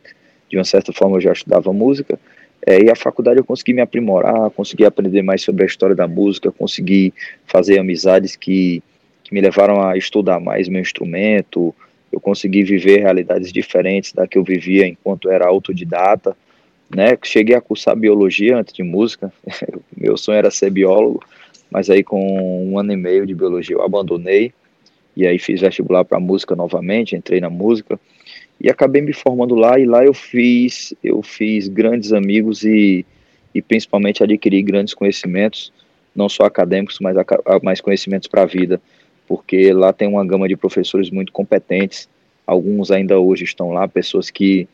de 0.48 0.56
uma 0.56 0.64
certa 0.64 0.92
forma 0.92 1.16
eu 1.16 1.20
já 1.20 1.32
estudava 1.32 1.72
música, 1.72 2.18
é, 2.66 2.82
e 2.82 2.90
a 2.90 2.96
faculdade 2.96 3.38
eu 3.38 3.44
consegui 3.44 3.72
me 3.72 3.80
aprimorar, 3.80 4.50
consegui 4.50 4.84
aprender 4.84 5.22
mais 5.22 5.42
sobre 5.42 5.62
a 5.62 5.66
história 5.66 5.94
da 5.94 6.08
música, 6.08 6.50
consegui 6.50 7.14
fazer 7.46 7.78
amizades 7.78 8.34
que, 8.34 8.82
que 9.22 9.32
me 9.32 9.40
levaram 9.40 9.82
a 9.82 9.96
estudar 9.96 10.40
mais 10.40 10.68
meu 10.68 10.80
instrumento, 10.80 11.74
eu 12.10 12.20
consegui 12.20 12.64
viver 12.64 13.00
realidades 13.00 13.52
diferentes 13.52 14.12
da 14.12 14.26
que 14.26 14.38
eu 14.38 14.42
vivia 14.42 14.86
enquanto 14.86 15.30
era 15.30 15.46
autodidata, 15.46 16.36
né? 16.88 17.16
Cheguei 17.24 17.54
a 17.54 17.60
cursar 17.60 17.96
biologia 17.96 18.56
antes 18.56 18.72
de 18.72 18.82
música, 18.82 19.32
meu 19.96 20.16
sonho 20.16 20.38
era 20.38 20.50
ser 20.50 20.70
biólogo, 20.70 21.22
mas 21.70 21.90
aí 21.90 22.02
com 22.02 22.68
um 22.68 22.78
ano 22.78 22.92
e 22.92 22.96
meio 22.96 23.26
de 23.26 23.34
biologia 23.34 23.76
eu 23.76 23.82
abandonei 23.82 24.52
e 25.16 25.26
aí 25.26 25.38
fiz 25.38 25.60
vestibular 25.60 26.04
para 26.04 26.20
música 26.20 26.54
novamente, 26.54 27.16
entrei 27.16 27.40
na 27.40 27.48
música 27.48 27.98
e 28.60 28.70
acabei 28.70 29.00
me 29.00 29.12
formando 29.12 29.54
lá 29.54 29.78
e 29.78 29.86
lá 29.86 30.04
eu 30.04 30.12
fiz 30.12 30.94
eu 31.02 31.22
fiz 31.22 31.68
grandes 31.68 32.12
amigos 32.12 32.64
e, 32.64 33.04
e 33.54 33.62
principalmente 33.62 34.22
adquiri 34.22 34.62
grandes 34.62 34.92
conhecimentos, 34.92 35.72
não 36.14 36.28
só 36.28 36.44
acadêmicos, 36.44 36.98
mas 37.00 37.16
mais 37.62 37.80
conhecimentos 37.80 38.28
para 38.28 38.42
a 38.42 38.46
vida, 38.46 38.80
porque 39.26 39.72
lá 39.72 39.92
tem 39.92 40.06
uma 40.06 40.24
gama 40.24 40.46
de 40.46 40.56
professores 40.56 41.10
muito 41.10 41.32
competentes, 41.32 42.08
alguns 42.46 42.90
ainda 42.90 43.18
hoje 43.18 43.44
estão 43.44 43.72
lá, 43.72 43.88
pessoas 43.88 44.30
que 44.30 44.68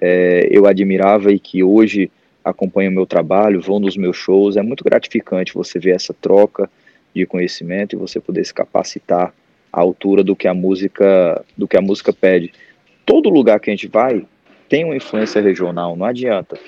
é, 0.00 0.48
eu 0.50 0.66
admirava 0.66 1.32
e 1.32 1.38
que 1.38 1.62
hoje 1.62 2.10
acompanham 2.44 2.92
meu 2.92 3.06
trabalho, 3.06 3.60
vão 3.60 3.78
nos 3.80 3.96
meus 3.96 4.16
shows, 4.16 4.56
é 4.56 4.62
muito 4.62 4.84
gratificante 4.84 5.52
você 5.52 5.78
ver 5.78 5.94
essa 5.94 6.14
troca 6.14 6.70
de 7.14 7.26
conhecimento 7.26 7.94
e 7.94 7.98
você 7.98 8.20
poder 8.20 8.44
se 8.44 8.54
capacitar 8.54 9.34
à 9.72 9.80
altura 9.80 10.22
do 10.22 10.36
que 10.36 10.48
a 10.48 10.54
música 10.54 11.44
do 11.56 11.66
que 11.66 11.76
a 11.76 11.80
música 11.80 12.12
pede. 12.12 12.52
Todo 13.04 13.28
lugar 13.28 13.60
que 13.60 13.70
a 13.70 13.72
gente 13.72 13.88
vai 13.88 14.24
tem 14.68 14.84
uma 14.84 14.96
influência 14.96 15.40
regional, 15.40 15.96
não 15.96 16.06
adianta. 16.06 16.58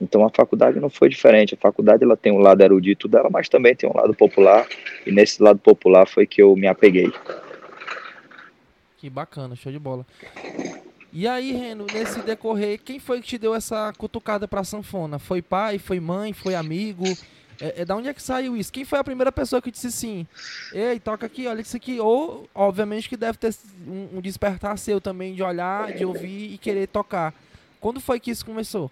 Então 0.00 0.24
a 0.24 0.30
faculdade 0.30 0.80
não 0.80 0.90
foi 0.90 1.08
diferente. 1.08 1.54
A 1.54 1.56
faculdade 1.56 2.02
ela 2.02 2.16
tem 2.16 2.32
um 2.32 2.38
lado 2.38 2.60
erudito 2.60 3.06
dela, 3.06 3.28
mas 3.30 3.48
também 3.48 3.74
tem 3.74 3.88
um 3.88 3.96
lado 3.96 4.12
popular. 4.14 4.66
E 5.06 5.12
nesse 5.12 5.40
lado 5.40 5.60
popular 5.60 6.06
foi 6.06 6.26
que 6.26 6.42
eu 6.42 6.56
me 6.56 6.66
apeguei. 6.66 7.12
Que 8.98 9.08
bacana, 9.08 9.54
show 9.54 9.70
de 9.70 9.78
bola. 9.78 10.04
E 11.12 11.28
aí, 11.28 11.52
Reno, 11.52 11.86
nesse 11.92 12.20
decorrer, 12.20 12.80
quem 12.82 12.98
foi 12.98 13.20
que 13.20 13.28
te 13.28 13.38
deu 13.38 13.54
essa 13.54 13.92
cutucada 13.98 14.48
pra 14.48 14.64
sanfona? 14.64 15.18
Foi 15.18 15.42
pai, 15.42 15.78
foi 15.78 16.00
mãe, 16.00 16.32
foi 16.32 16.54
amigo? 16.54 17.04
É, 17.62 17.82
é, 17.82 17.84
da 17.84 17.94
onde 17.94 18.08
é 18.08 18.14
que 18.14 18.20
saiu 18.20 18.56
isso? 18.56 18.72
Quem 18.72 18.84
foi 18.84 18.98
a 18.98 19.04
primeira 19.04 19.30
pessoa 19.30 19.62
que 19.62 19.70
disse 19.70 19.86
assim, 19.86 20.26
ei, 20.72 20.98
toca 20.98 21.26
aqui, 21.26 21.46
olha 21.46 21.60
isso 21.60 21.76
aqui? 21.76 22.00
Ou, 22.00 22.48
obviamente, 22.52 23.08
que 23.08 23.16
deve 23.16 23.38
ter 23.38 23.54
um, 23.86 24.18
um 24.18 24.20
despertar 24.20 24.76
seu 24.76 25.00
também 25.00 25.32
de 25.32 25.44
olhar, 25.44 25.92
de 25.92 26.04
ouvir 26.04 26.54
e 26.54 26.58
querer 26.58 26.88
tocar. 26.88 27.32
Quando 27.80 28.00
foi 28.00 28.18
que 28.18 28.32
isso 28.32 28.44
começou? 28.44 28.90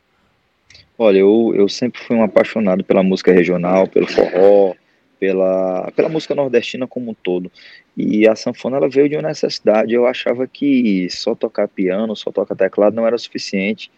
Olha, 0.97 1.19
eu, 1.19 1.53
eu 1.57 1.69
sempre 1.69 2.01
fui 2.01 2.15
um 2.15 2.23
apaixonado 2.23 2.85
pela 2.85 3.03
música 3.03 3.33
regional, 3.33 3.89
pelo 3.89 4.07
forró, 4.07 4.75
pela, 5.19 5.91
pela 5.97 6.09
música 6.09 6.37
nordestina 6.37 6.87
como 6.87 7.11
um 7.11 7.15
todo. 7.15 7.51
E 7.97 8.29
a 8.29 8.37
sanfona 8.37 8.77
ela 8.77 8.89
veio 8.89 9.09
de 9.09 9.17
uma 9.17 9.29
necessidade. 9.29 9.93
Eu 9.93 10.07
achava 10.07 10.47
que 10.47 11.09
só 11.11 11.35
tocar 11.35 11.67
piano, 11.67 12.15
só 12.15 12.31
tocar 12.31 12.55
teclado 12.55 12.95
não 12.95 13.05
era 13.05 13.19
suficiente 13.19 13.91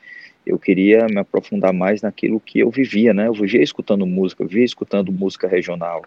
eu 0.46 0.58
queria 0.58 1.06
me 1.06 1.18
aprofundar 1.18 1.72
mais 1.72 2.02
naquilo 2.02 2.40
que 2.40 2.60
eu 2.60 2.70
vivia, 2.70 3.14
né? 3.14 3.28
Eu 3.28 3.32
vivia 3.32 3.62
escutando 3.62 4.06
música, 4.06 4.42
eu 4.42 4.48
vivia 4.48 4.64
escutando 4.64 5.12
música 5.12 5.46
regional. 5.46 6.02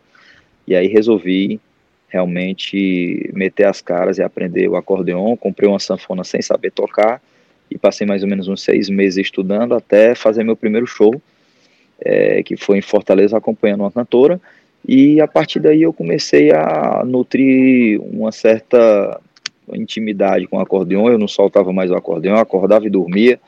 E 0.68 0.76
aí 0.76 0.88
resolvi 0.88 1.60
realmente 2.10 3.30
meter 3.34 3.66
as 3.66 3.82
caras 3.82 4.18
e 4.18 4.24
aprender 4.24 4.68
o 4.68 4.76
acordeon. 4.76 5.36
Comprei 5.38 5.70
uma 5.70 5.80
sanfona 5.80 6.24
sem 6.24 6.42
saber 6.42 6.72
tocar 6.72 7.22
e 7.70 7.78
passei 7.78 8.06
mais 8.06 8.24
ou 8.24 8.30
menos 8.30 8.48
uns 8.48 8.62
seis 8.62 8.90
meses 8.90 9.26
estudando 9.26 9.74
até 9.74 10.16
fazer 10.16 10.44
meu 10.44 10.56
primeiro 10.56 10.86
show, 10.86 11.22
é, 12.00 12.44
que 12.44 12.56
foi 12.56 12.78
em 12.78 12.82
Fortaleza 12.82 13.38
acompanhando 13.38 13.82
uma 13.82 13.92
cantora. 13.92 14.40
E 14.88 15.20
a 15.20 15.28
partir 15.28 15.60
daí 15.60 15.82
eu 15.82 15.94
comecei 15.94 16.52
a 16.52 17.04
nutrir 17.06 18.00
uma 18.02 18.32
certa 18.32 19.20
intimidade 19.74 20.46
com 20.46 20.58
o 20.58 20.62
acordeon. 20.62 21.10
Eu 21.10 21.18
não 21.18 21.28
soltava 21.28 21.72
mais 21.74 21.90
o 21.90 21.96
acordeon, 21.96 22.36
acordava 22.36 22.86
e 22.86 22.90
dormia 22.90 23.40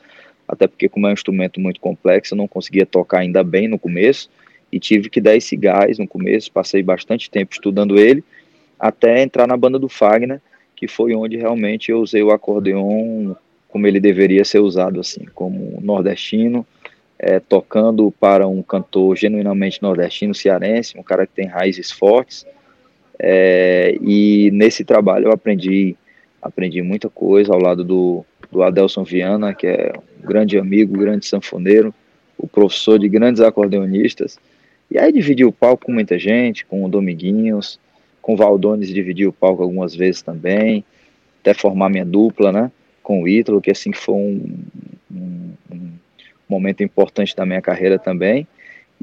até 0.48 0.66
porque 0.66 0.88
como 0.88 1.06
é 1.06 1.10
um 1.10 1.14
instrumento 1.14 1.60
muito 1.60 1.80
complexo, 1.80 2.34
eu 2.34 2.38
não 2.38 2.48
conseguia 2.48 2.86
tocar 2.86 3.20
ainda 3.20 3.44
bem 3.44 3.68
no 3.68 3.78
começo, 3.78 4.30
e 4.72 4.78
tive 4.78 5.08
que 5.08 5.20
dar 5.20 5.36
esse 5.36 5.56
gás 5.56 5.98
no 5.98 6.06
começo, 6.06 6.52
passei 6.52 6.82
bastante 6.82 7.30
tempo 7.30 7.52
estudando 7.52 7.98
ele, 7.98 8.24
até 8.78 9.22
entrar 9.22 9.46
na 9.46 9.56
banda 9.56 9.78
do 9.78 9.88
Fagner, 9.88 10.40
que 10.76 10.86
foi 10.86 11.14
onde 11.14 11.36
realmente 11.36 11.90
eu 11.90 12.00
usei 12.00 12.22
o 12.22 12.30
acordeon 12.30 13.34
como 13.68 13.86
ele 13.86 14.00
deveria 14.00 14.44
ser 14.44 14.60
usado, 14.60 15.00
assim, 15.00 15.26
como 15.34 15.78
nordestino, 15.82 16.66
é, 17.18 17.38
tocando 17.38 18.10
para 18.18 18.46
um 18.46 18.62
cantor 18.62 19.16
genuinamente 19.16 19.82
nordestino, 19.82 20.34
cearense, 20.34 20.98
um 20.98 21.02
cara 21.02 21.26
que 21.26 21.34
tem 21.34 21.46
raízes 21.46 21.90
fortes, 21.90 22.46
é, 23.18 23.96
e 24.00 24.50
nesse 24.52 24.84
trabalho 24.84 25.26
eu 25.26 25.32
aprendi, 25.32 25.96
aprendi 26.40 26.80
muita 26.80 27.10
coisa 27.10 27.52
ao 27.52 27.60
lado 27.60 27.84
do, 27.84 28.24
do 28.50 28.62
Adelson 28.62 29.04
Viana, 29.04 29.54
que 29.54 29.66
é 29.66 29.92
um 30.22 30.26
grande 30.26 30.58
amigo, 30.58 30.98
grande 30.98 31.26
sanfoneiro, 31.26 31.94
o 32.36 32.46
professor 32.46 32.98
de 32.98 33.08
grandes 33.08 33.40
acordeonistas. 33.40 34.38
E 34.90 34.98
aí 34.98 35.12
dividi 35.12 35.44
o 35.44 35.52
palco 35.52 35.86
com 35.86 35.92
muita 35.92 36.18
gente, 36.18 36.64
com 36.64 36.84
o 36.84 36.88
Dominguinhos, 36.88 37.78
com 38.22 38.34
o 38.34 38.36
Valdones 38.36 38.88
dividi 38.88 39.26
o 39.26 39.32
palco 39.32 39.62
algumas 39.62 39.94
vezes 39.94 40.22
também, 40.22 40.84
até 41.40 41.54
formar 41.54 41.88
minha 41.88 42.04
dupla, 42.04 42.52
né, 42.52 42.70
com 43.02 43.22
o 43.22 43.28
Ítalo, 43.28 43.60
que 43.60 43.70
assim 43.70 43.92
foi 43.92 44.14
um, 44.14 44.58
um, 45.10 45.52
um 45.70 45.90
momento 46.48 46.82
importante 46.82 47.34
da 47.34 47.46
minha 47.46 47.62
carreira 47.62 47.98
também. 47.98 48.46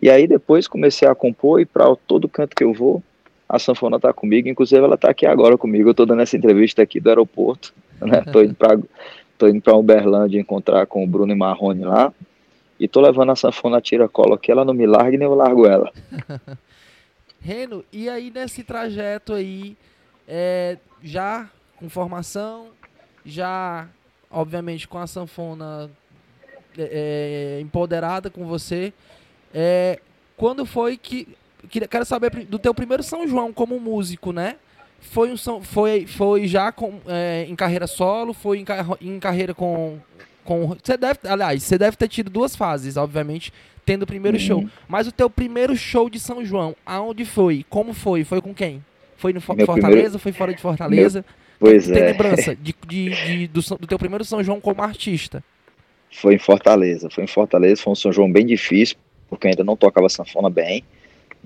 E 0.02 0.10
aí 0.10 0.28
depois 0.28 0.68
comecei 0.68 1.08
a 1.08 1.16
compor 1.16 1.60
e 1.60 1.66
para 1.66 1.96
todo 2.08 2.30
canto 2.30 2.56
que 2.56 2.64
eu 2.64 2.74
vou, 2.74 3.02
a 3.48 3.60
sanfona 3.60 3.98
está 3.98 4.12
comigo, 4.12 4.48
inclusive 4.48 4.84
ela 4.84 4.96
está 4.96 5.10
aqui 5.10 5.26
agora 5.26 5.58
comigo, 5.58 5.90
eu 5.90 5.92
estou 5.92 6.06
dando 6.06 6.22
essa 6.22 6.36
entrevista 6.36 6.82
aqui 6.82 7.00
do 7.00 7.10
aeroporto, 7.10 7.74
né, 8.02 8.22
tô 8.32 8.42
indo 8.42 8.56
para 8.56 8.78
Tô 9.38 9.48
indo 9.48 9.62
para 9.62 9.76
Uberlândia 9.76 10.40
encontrar 10.40 10.86
com 10.86 11.04
o 11.04 11.08
Bruno 11.08 11.32
e 11.32 11.36
Marrone 11.36 11.84
lá. 11.84 12.14
E 12.80 12.88
tô 12.88 13.02
levando 13.02 13.32
a 13.32 13.36
sanfona 13.36 13.80
tira-colo 13.80 14.34
aqui, 14.34 14.52
ela 14.52 14.66
não 14.66 14.74
me 14.74 14.86
larga 14.86 15.18
nem 15.18 15.28
eu 15.28 15.34
largo 15.34 15.66
ela. 15.66 15.92
Reno, 17.40 17.86
e 17.92 18.10
aí 18.10 18.32
nesse 18.32 18.64
trajeto 18.64 19.34
aí, 19.34 19.78
é, 20.28 20.78
já 21.02 21.50
com 21.78 21.90
formação, 21.90 22.68
já 23.26 23.88
obviamente 24.30 24.88
com 24.88 24.98
a 24.98 25.08
sanfona 25.08 25.90
é, 26.78 27.58
é 27.58 27.62
empoderada 27.62 28.30
com 28.30 28.46
você, 28.46 28.92
é, 29.54 30.00
quando 30.36 30.66
foi 30.66 30.98
que, 30.98 31.28
quero 31.70 32.04
saber 32.04 32.46
do 32.46 32.60
teu 32.60 32.74
primeiro 32.74 33.04
São 33.04 33.28
João 33.28 33.54
como 33.54 33.80
músico, 33.80 34.34
né? 34.34 34.58
Foi, 35.00 35.32
um, 35.32 35.38
foi, 35.62 36.06
foi 36.06 36.48
já 36.48 36.72
com, 36.72 37.00
é, 37.08 37.46
em 37.48 37.56
carreira 37.56 37.88
solo, 37.88 38.34
foi 38.34 38.60
em, 38.60 38.66
em 39.02 39.20
carreira 39.20 39.54
com, 39.54 39.98
com. 40.44 40.76
Você 40.82 40.98
deve, 40.98 41.20
aliás, 41.26 41.64
você 41.64 41.78
deve 41.78 41.96
ter 41.96 42.08
tido 42.08 42.30
duas 42.30 42.56
fases, 42.56 42.98
obviamente, 42.98 43.54
tendo 43.86 44.04
o 44.04 44.08
primeiro 44.08 44.38
uhum. 44.38 44.44
show. 44.44 44.70
Mas 44.88 45.08
o 45.08 45.12
teu 45.12 45.30
primeiro 45.30 45.76
show 45.76 46.10
de 46.10 46.20
São 46.20 46.44
João, 46.44 46.76
aonde 46.86 47.24
foi? 47.24 47.66
Como 47.70 47.94
foi? 47.94 48.24
Foi 48.24 48.42
com 48.42 48.54
quem? 48.54 48.84
Foi 49.18 49.32
no 49.32 49.40
Meu 49.40 49.66
Fortaleza? 49.66 49.88
Primeiro... 49.88 50.20
Foi 50.20 50.32
fora 50.32 50.54
de 50.54 50.62
Fortaleza? 50.62 51.20
Meu... 51.20 51.46
Pois 51.58 51.86
tem, 51.88 51.94
é. 51.94 52.00
Tem 52.00 52.06
lembrança 52.12 52.56
de, 52.62 52.76
de, 52.86 53.10
de 53.10 53.48
do, 53.48 53.62
do, 53.62 53.88
teu 53.88 53.98
primeiro 53.98 54.26
São 54.26 54.44
João 54.44 54.60
como 54.60 54.82
artista? 54.82 55.44
Foi 56.12 56.36
em 56.36 56.40
Fortaleza. 56.40 57.10
Foi 57.10 57.24
em 57.24 57.28
Fortaleza, 57.28 57.82
foi 57.82 57.94
um 57.94 57.96
São 57.96 58.12
João 58.12 58.32
bem 58.32 58.46
difícil, 58.46 58.98
porque 59.30 59.48
ainda 59.48 59.64
não 59.64 59.76
tocava 59.76 60.10
sanfona 60.10 60.50
bem 60.50 60.84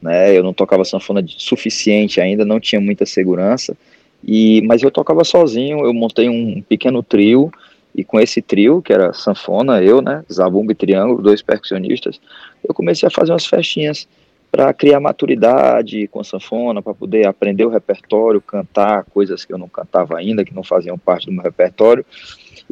né? 0.01 0.37
Eu 0.37 0.43
não 0.43 0.53
tocava 0.53 0.85
sanfona 0.85 1.23
suficiente 1.27 2.19
ainda, 2.21 2.45
não 2.45 2.59
tinha 2.59 2.81
muita 2.81 3.05
segurança. 3.05 3.75
E 4.23 4.61
mas 4.63 4.83
eu 4.83 4.91
tocava 4.91 5.23
sozinho, 5.23 5.85
eu 5.85 5.93
montei 5.93 6.29
um 6.29 6.61
pequeno 6.61 7.01
trio 7.01 7.51
e 7.95 8.03
com 8.03 8.19
esse 8.19 8.41
trio, 8.41 8.81
que 8.81 8.93
era 8.93 9.13
sanfona, 9.13 9.81
eu, 9.81 10.01
né, 10.01 10.23
zabumba 10.31 10.71
e 10.71 10.75
triângulo, 10.75 11.21
dois 11.21 11.41
percussionistas, 11.41 12.19
eu 12.63 12.73
comecei 12.73 13.07
a 13.07 13.09
fazer 13.09 13.31
umas 13.31 13.45
festinhas 13.45 14.07
para 14.51 14.73
criar 14.73 14.99
maturidade 14.99 16.07
com 16.07 16.19
a 16.19 16.23
sanfona, 16.23 16.81
para 16.81 16.93
poder 16.93 17.27
aprender 17.27 17.65
o 17.65 17.69
repertório, 17.69 18.41
cantar 18.41 19.05
coisas 19.05 19.45
que 19.45 19.53
eu 19.53 19.57
não 19.57 19.67
cantava 19.67 20.17
ainda, 20.17 20.43
que 20.43 20.53
não 20.53 20.63
faziam 20.63 20.97
parte 20.97 21.27
do 21.27 21.31
meu 21.31 21.43
repertório. 21.43 22.05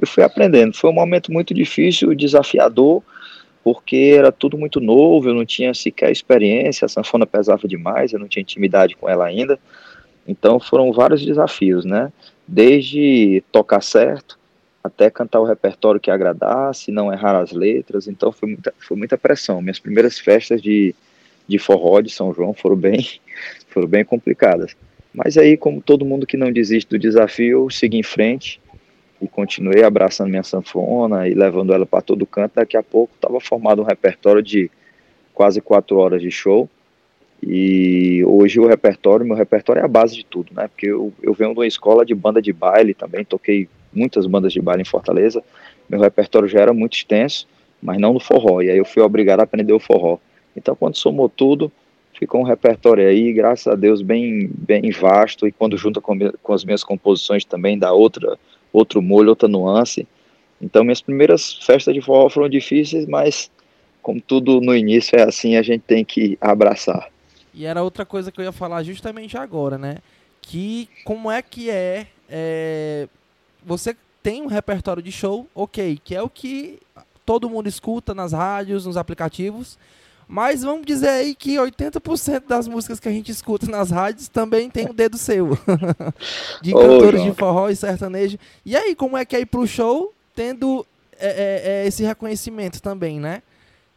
E 0.01 0.05
fui 0.05 0.23
aprendendo. 0.23 0.75
Foi 0.75 0.89
um 0.89 0.93
momento 0.93 1.31
muito 1.31 1.53
difícil, 1.53 2.15
desafiador, 2.15 3.03
porque 3.67 4.13
era 4.17 4.31
tudo 4.31 4.57
muito 4.57 4.79
novo, 4.79 5.27
eu 5.27 5.33
não 5.33 5.45
tinha 5.45 5.73
sequer 5.73 6.09
experiência, 6.09 6.85
a 6.85 6.87
sanfona 6.87 7.25
pesava 7.25 7.67
demais, 7.67 8.13
eu 8.13 8.19
não 8.19 8.25
tinha 8.25 8.41
intimidade 8.41 8.95
com 8.95 9.09
ela 9.09 9.25
ainda. 9.25 9.59
Então 10.25 10.57
foram 10.57 10.93
vários 10.93 11.21
desafios, 11.21 11.83
né? 11.83 12.09
Desde 12.47 13.43
tocar 13.51 13.83
certo, 13.83 14.39
até 14.81 15.09
cantar 15.09 15.41
o 15.41 15.43
repertório 15.43 15.99
que 15.99 16.09
agradasse, 16.09 16.93
não 16.93 17.11
errar 17.11 17.41
as 17.41 17.51
letras, 17.51 18.07
então 18.07 18.31
foi 18.31 18.47
muita, 18.47 18.73
foi 18.79 18.95
muita 18.95 19.17
pressão. 19.17 19.61
Minhas 19.61 19.79
primeiras 19.79 20.17
festas 20.17 20.61
de, 20.61 20.95
de 21.45 21.59
forró 21.59 21.99
de 21.99 22.09
São 22.09 22.33
João 22.33 22.53
foram 22.53 22.77
bem, 22.77 23.05
foram 23.67 23.89
bem 23.89 24.05
complicadas. 24.05 24.77
Mas 25.13 25.37
aí, 25.37 25.57
como 25.57 25.81
todo 25.81 26.05
mundo 26.05 26.25
que 26.25 26.37
não 26.37 26.53
desiste 26.53 26.89
do 26.89 26.97
desafio, 26.97 27.69
segui 27.69 27.97
em 27.97 28.03
frente, 28.03 28.61
e 29.21 29.27
continuei 29.27 29.83
abraçando 29.83 30.29
minha 30.29 30.43
sanfona 30.43 31.27
e 31.27 31.33
levando 31.33 31.73
ela 31.73 31.85
para 31.85 32.01
todo 32.01 32.25
canto. 32.25 32.53
Daqui 32.55 32.77
a 32.77 32.83
pouco 32.83 33.13
estava 33.15 33.39
formado 33.39 33.81
um 33.81 33.85
repertório 33.85 34.41
de 34.41 34.69
quase 35.33 35.61
quatro 35.61 35.97
horas 35.97 36.21
de 36.21 36.31
show. 36.31 36.69
E 37.41 38.23
hoje 38.25 38.59
o 38.59 38.67
repertório, 38.67 39.25
meu 39.25 39.35
repertório 39.35 39.81
é 39.81 39.85
a 39.85 39.87
base 39.87 40.15
de 40.15 40.25
tudo, 40.25 40.51
né? 40.53 40.67
Porque 40.67 40.87
eu, 40.87 41.13
eu 41.21 41.33
venho 41.33 41.53
de 41.53 41.59
uma 41.59 41.67
escola 41.67 42.05
de 42.05 42.15
banda 42.15 42.41
de 42.41 42.51
baile 42.51 42.93
também, 42.93 43.23
toquei 43.23 43.69
muitas 43.93 44.25
bandas 44.25 44.51
de 44.51 44.61
baile 44.61 44.81
em 44.81 44.85
Fortaleza. 44.85 45.43
Meu 45.87 45.99
repertório 45.99 46.47
já 46.47 46.61
era 46.61 46.73
muito 46.73 46.95
extenso, 46.95 47.47
mas 47.81 47.99
não 47.99 48.13
no 48.13 48.19
forró. 48.19 48.61
E 48.61 48.71
aí 48.71 48.77
eu 48.77 48.85
fui 48.85 49.03
obrigado 49.03 49.39
a 49.39 49.43
aprender 49.43 49.73
o 49.73 49.79
forró. 49.79 50.17
Então, 50.55 50.75
quando 50.75 50.95
somou 50.95 51.29
tudo, 51.29 51.71
ficou 52.17 52.41
um 52.41 52.43
repertório 52.43 53.07
aí, 53.07 53.31
graças 53.31 53.67
a 53.67 53.75
Deus, 53.75 54.01
bem, 54.01 54.49
bem 54.51 54.89
vasto, 54.89 55.47
e 55.47 55.51
quando 55.51 55.77
junta 55.77 56.01
com, 56.01 56.17
com 56.41 56.53
as 56.53 56.65
minhas 56.65 56.83
composições 56.83 57.45
também 57.45 57.77
dá 57.77 57.93
outra, 57.93 58.37
outro 58.71 59.01
molho, 59.01 59.29
outra 59.29 59.47
nuance. 59.47 60.07
Então, 60.61 60.83
minhas 60.83 61.01
primeiras 61.01 61.53
festas 61.53 61.93
de 61.93 62.01
forró 62.01 62.29
foram 62.29 62.49
difíceis, 62.49 63.05
mas 63.05 63.51
como 64.01 64.21
tudo 64.21 64.61
no 64.61 64.75
início 64.75 65.17
é 65.19 65.23
assim, 65.23 65.55
a 65.55 65.61
gente 65.61 65.81
tem 65.81 66.03
que 66.03 66.37
abraçar. 66.39 67.09
E 67.53 67.65
era 67.65 67.83
outra 67.83 68.05
coisa 68.05 68.31
que 68.31 68.39
eu 68.39 68.45
ia 68.45 68.51
falar 68.51 68.83
justamente 68.83 69.37
agora, 69.37 69.77
né? 69.77 69.97
Que 70.41 70.87
como 71.03 71.29
é 71.29 71.41
que 71.41 71.69
é, 71.69 72.07
é 72.29 73.07
você 73.65 73.95
tem 74.23 74.41
um 74.41 74.47
repertório 74.47 75.01
de 75.01 75.11
show, 75.11 75.47
ok, 75.53 75.99
que 76.03 76.15
é 76.15 76.21
o 76.21 76.29
que 76.29 76.79
todo 77.25 77.49
mundo 77.49 77.67
escuta 77.67 78.13
nas 78.13 78.31
rádios, 78.31 78.85
nos 78.85 78.95
aplicativos, 78.95 79.77
mas 80.27 80.61
vamos 80.61 80.85
dizer 80.85 81.09
aí 81.09 81.35
que 81.35 81.55
80% 81.55 82.43
das 82.47 82.67
músicas 82.67 82.99
que 82.99 83.07
a 83.07 83.11
gente 83.11 83.31
escuta 83.31 83.65
nas 83.67 83.91
rádios 83.91 84.27
também 84.27 84.69
tem 84.69 84.85
o 84.87 84.91
um 84.91 84.93
dedo 84.93 85.17
seu. 85.17 85.57
de 86.61 86.73
cantores 86.73 87.23
de 87.23 87.31
forró 87.33 87.69
e 87.69 87.75
sertanejo. 87.75 88.37
E 88.65 88.75
aí, 88.75 88.93
como 88.93 89.15
é 89.15 89.23
que 89.23 89.35
é 89.35 89.39
ir 89.39 89.45
pro 89.45 89.65
show 89.65 90.13
tendo 90.35 90.85
é, 91.17 91.27
é, 91.27 91.83
é 91.83 91.87
esse 91.87 92.03
reconhecimento 92.03 92.81
também, 92.81 93.19
né? 93.19 93.41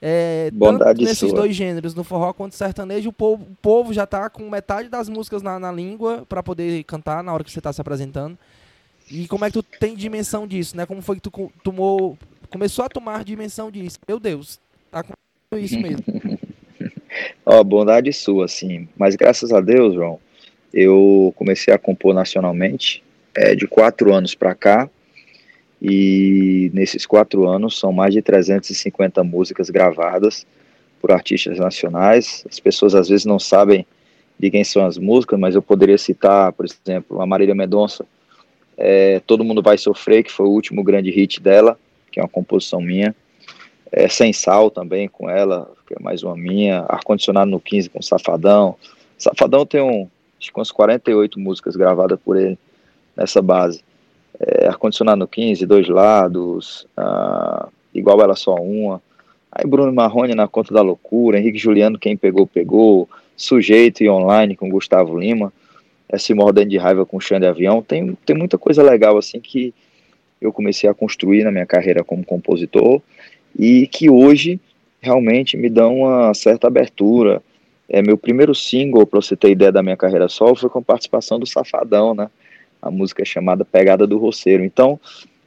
É, 0.02 0.50
tanto 0.58 1.02
nesses 1.02 1.18
sua. 1.18 1.40
dois 1.40 1.54
gêneros, 1.54 1.94
no 1.94 2.02
forró 2.02 2.32
quanto 2.32 2.52
no 2.52 2.58
sertanejo, 2.58 3.10
o 3.10 3.12
povo, 3.12 3.44
o 3.44 3.56
povo 3.60 3.92
já 3.92 4.06
tá 4.06 4.30
com 4.30 4.48
metade 4.48 4.88
das 4.88 5.10
músicas 5.10 5.42
na, 5.42 5.58
na 5.58 5.70
língua 5.70 6.24
para 6.26 6.42
poder 6.42 6.82
cantar 6.84 7.22
na 7.22 7.34
hora 7.34 7.44
que 7.44 7.50
você 7.50 7.58
está 7.58 7.72
se 7.72 7.80
apresentando. 7.80 8.38
E 9.10 9.26
como 9.26 9.44
é 9.44 9.50
que 9.50 9.54
tu 9.54 9.62
tem 9.62 9.94
dimensão 9.94 10.46
disso, 10.46 10.76
né? 10.76 10.86
Como 10.86 11.02
foi 11.02 11.16
que 11.16 11.22
tu 11.22 11.52
tomou, 11.62 12.16
começou 12.48 12.84
a 12.84 12.88
tomar 12.88 13.24
dimensão 13.24 13.70
disso? 13.70 13.98
Meu 14.08 14.18
Deus, 14.18 14.58
tá 14.90 15.02
com 15.02 15.12
isso 15.58 15.78
mesmo. 15.78 16.04
Ó, 17.44 17.62
bondade 17.64 18.12
sua, 18.12 18.48
sim. 18.48 18.88
Mas 18.96 19.16
graças 19.16 19.52
a 19.52 19.60
Deus, 19.60 19.94
João, 19.94 20.18
eu 20.72 21.32
comecei 21.36 21.72
a 21.74 21.78
compor 21.78 22.14
nacionalmente 22.14 23.02
é, 23.34 23.54
de 23.54 23.66
quatro 23.66 24.14
anos 24.14 24.34
para 24.34 24.54
cá. 24.54 24.88
E 25.82 26.70
nesses 26.74 27.06
quatro 27.06 27.48
anos 27.48 27.78
são 27.78 27.92
mais 27.92 28.12
de 28.12 28.20
350 28.20 29.24
músicas 29.24 29.70
gravadas 29.70 30.46
por 31.00 31.10
artistas 31.10 31.58
nacionais. 31.58 32.44
As 32.48 32.60
pessoas 32.60 32.94
às 32.94 33.08
vezes 33.08 33.24
não 33.24 33.38
sabem 33.38 33.86
de 34.38 34.50
quem 34.50 34.62
são 34.62 34.84
as 34.84 34.98
músicas, 34.98 35.38
mas 35.38 35.54
eu 35.54 35.62
poderia 35.62 35.98
citar, 35.98 36.52
por 36.52 36.66
exemplo, 36.66 37.20
a 37.20 37.26
Marília 37.26 37.54
Mendonça, 37.54 38.04
é, 38.76 39.20
Todo 39.26 39.44
Mundo 39.44 39.62
Vai 39.62 39.76
Sofrer, 39.76 40.22
que 40.22 40.32
foi 40.32 40.46
o 40.46 40.50
último 40.50 40.82
grande 40.82 41.10
hit 41.10 41.40
dela, 41.40 41.78
que 42.10 42.20
é 42.20 42.22
uma 42.22 42.28
composição 42.28 42.80
minha. 42.80 43.14
É, 43.92 44.08
Sem 44.08 44.32
Sal 44.32 44.70
também 44.70 45.08
com 45.08 45.28
ela, 45.28 45.70
que 45.90 45.96
é 45.98 46.02
mais 46.02 46.22
uma 46.22 46.36
minha. 46.36 46.84
Ar-Condicionado 46.88 47.50
no 47.50 47.58
15 47.58 47.90
com 47.90 48.00
Safadão. 48.00 48.76
Safadão 49.18 49.66
tem 49.66 49.80
um, 49.80 50.08
acho 50.38 50.52
que 50.52 50.58
umas 50.58 50.70
48 50.70 51.40
músicas 51.40 51.74
gravadas 51.74 52.18
por 52.24 52.36
ele 52.36 52.56
nessa 53.16 53.42
base. 53.42 53.82
É, 54.38 54.68
Ar-Condicionado 54.68 55.18
no 55.18 55.26
15, 55.26 55.66
Dois 55.66 55.88
Lados, 55.88 56.86
ah, 56.96 57.68
Igual 57.92 58.22
Ela 58.22 58.36
Só 58.36 58.54
Uma. 58.54 59.02
Aí 59.50 59.66
Bruno 59.66 59.92
Marrone 59.92 60.32
na 60.32 60.46
Conta 60.46 60.72
da 60.72 60.80
Loucura, 60.80 61.40
Henrique 61.40 61.58
Juliano, 61.58 61.98
Quem 61.98 62.16
Pegou, 62.16 62.46
Pegou, 62.46 63.08
Sujeito 63.36 64.04
e 64.04 64.08
Online 64.08 64.54
com 64.54 64.70
Gustavo 64.70 65.18
Lima 65.18 65.52
essa 66.08 66.34
mordendo 66.34 66.70
de 66.70 66.76
raiva 66.76 67.06
com 67.06 67.20
Xande 67.20 67.46
Avião. 67.46 67.82
Tem, 67.82 68.16
tem 68.26 68.36
muita 68.36 68.58
coisa 68.58 68.82
legal 68.82 69.16
assim 69.16 69.40
que 69.40 69.72
eu 70.40 70.52
comecei 70.52 70.88
a 70.90 70.94
construir 70.94 71.44
na 71.44 71.52
minha 71.52 71.66
carreira 71.66 72.02
como 72.02 72.24
compositor 72.24 73.00
e 73.56 73.86
que 73.86 74.10
hoje 74.10 74.60
realmente 75.00 75.56
me 75.56 75.68
dão 75.68 75.98
uma 76.00 76.34
certa 76.34 76.66
abertura. 76.66 77.42
É, 77.88 78.02
meu 78.02 78.16
primeiro 78.16 78.54
single, 78.54 79.06
para 79.06 79.20
você 79.20 79.34
ter 79.34 79.50
ideia 79.50 79.72
da 79.72 79.82
minha 79.82 79.96
carreira 79.96 80.28
solo, 80.28 80.54
foi 80.54 80.70
com 80.70 80.82
participação 80.82 81.38
do 81.38 81.46
Safadão, 81.46 82.14
né? 82.14 82.30
A 82.80 82.90
música 82.90 83.24
chamada 83.24 83.64
Pegada 83.64 84.06
do 84.06 84.18
Roceiro. 84.18 84.64
Então, 84.64 84.98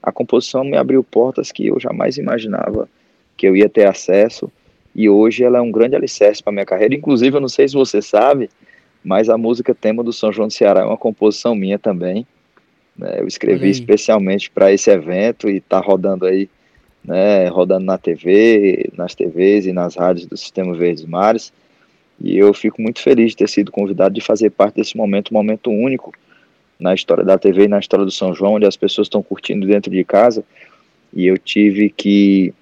a 0.02 0.12
composição 0.12 0.64
me 0.64 0.76
abriu 0.78 1.04
portas 1.04 1.52
que 1.52 1.68
eu 1.68 1.80
jamais 1.80 2.18
imaginava 2.18 2.90
que 3.38 3.48
eu 3.48 3.56
ia 3.56 3.70
ter 3.70 3.88
acesso. 3.88 4.52
E 4.94 5.10
hoje 5.10 5.44
ela 5.44 5.58
é 5.58 5.62
um 5.62 5.72
grande 5.72 5.96
alicerce 5.96 6.44
para 6.44 6.52
minha 6.52 6.66
carreira. 6.66 6.94
Inclusive, 6.94 7.38
eu 7.38 7.42
não 7.42 7.48
sei 7.48 7.68
se 7.68 7.74
você 7.74 8.02
sabe, 8.02 8.50
mas 9.04 9.30
a 9.30 9.38
música 9.38 9.74
tema 9.74 10.04
do 10.04 10.14
São 10.14 10.32
João 10.32 10.48
do 10.48 10.54
Ceará 10.54 10.82
é 10.82 10.86
uma 10.86 10.98
composição 10.98 11.56
minha 11.56 11.80
também. 11.80 12.28
Né? 12.98 13.16
Eu 13.20 13.28
escrevi 13.28 13.70
especialmente 13.70 14.52
para 14.52 14.72
esse 14.72 14.90
evento 14.92 15.50
e 15.50 15.58
está 15.58 15.80
rodando 15.80 16.26
aí, 16.26 16.50
né, 17.04 17.48
rodando 17.48 17.86
na 17.86 17.98
TV, 17.98 18.90
nas 18.96 19.14
TVs 19.14 19.66
e 19.66 19.74
nas 19.74 19.96
rádios 19.96 20.26
do 20.26 20.38
Sistema 20.38 20.74
Verdes 20.76 21.06
Mares. 21.06 21.52
E 22.20 22.38
eu 22.38 22.54
fico 22.54 22.82
muito 22.82 23.02
feliz 23.02 23.32
de 23.32 23.38
ter 23.38 23.50
sido 23.50 23.72
convidado 23.72 24.16
de 24.16 24.22
fazer 24.22 24.50
parte 24.50 24.76
desse 24.76 24.96
momento, 24.96 25.32
um 25.32 25.38
momento 25.38 25.70
único 25.70 26.14
na 26.80 26.94
história 26.94 27.24
da 27.24 27.38
TV 27.38 27.66
e 27.66 27.68
na 27.68 27.80
história 27.80 28.06
do 28.06 28.12
São 28.12 28.34
João, 28.34 28.56
onde 28.56 28.66
as 28.66 28.78
pessoas 28.78 29.06
estão 29.06 29.22
curtindo 29.22 29.68
dentro 29.68 29.92
de 29.92 30.04
casa. 30.04 30.44
E 31.14 31.26
eu 31.28 31.38
tive 31.38 31.90
que 31.90 32.54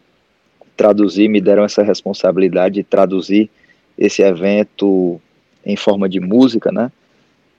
traduzir, 0.76 1.28
me 1.28 1.40
deram 1.40 1.64
essa 1.64 1.84
responsabilidade 1.84 2.76
de 2.76 2.84
traduzir 2.84 3.50
esse 3.98 4.22
evento 4.22 5.22
em 5.66 5.76
forma 5.76 6.10
de 6.10 6.20
música, 6.20 6.72
né? 6.72 6.92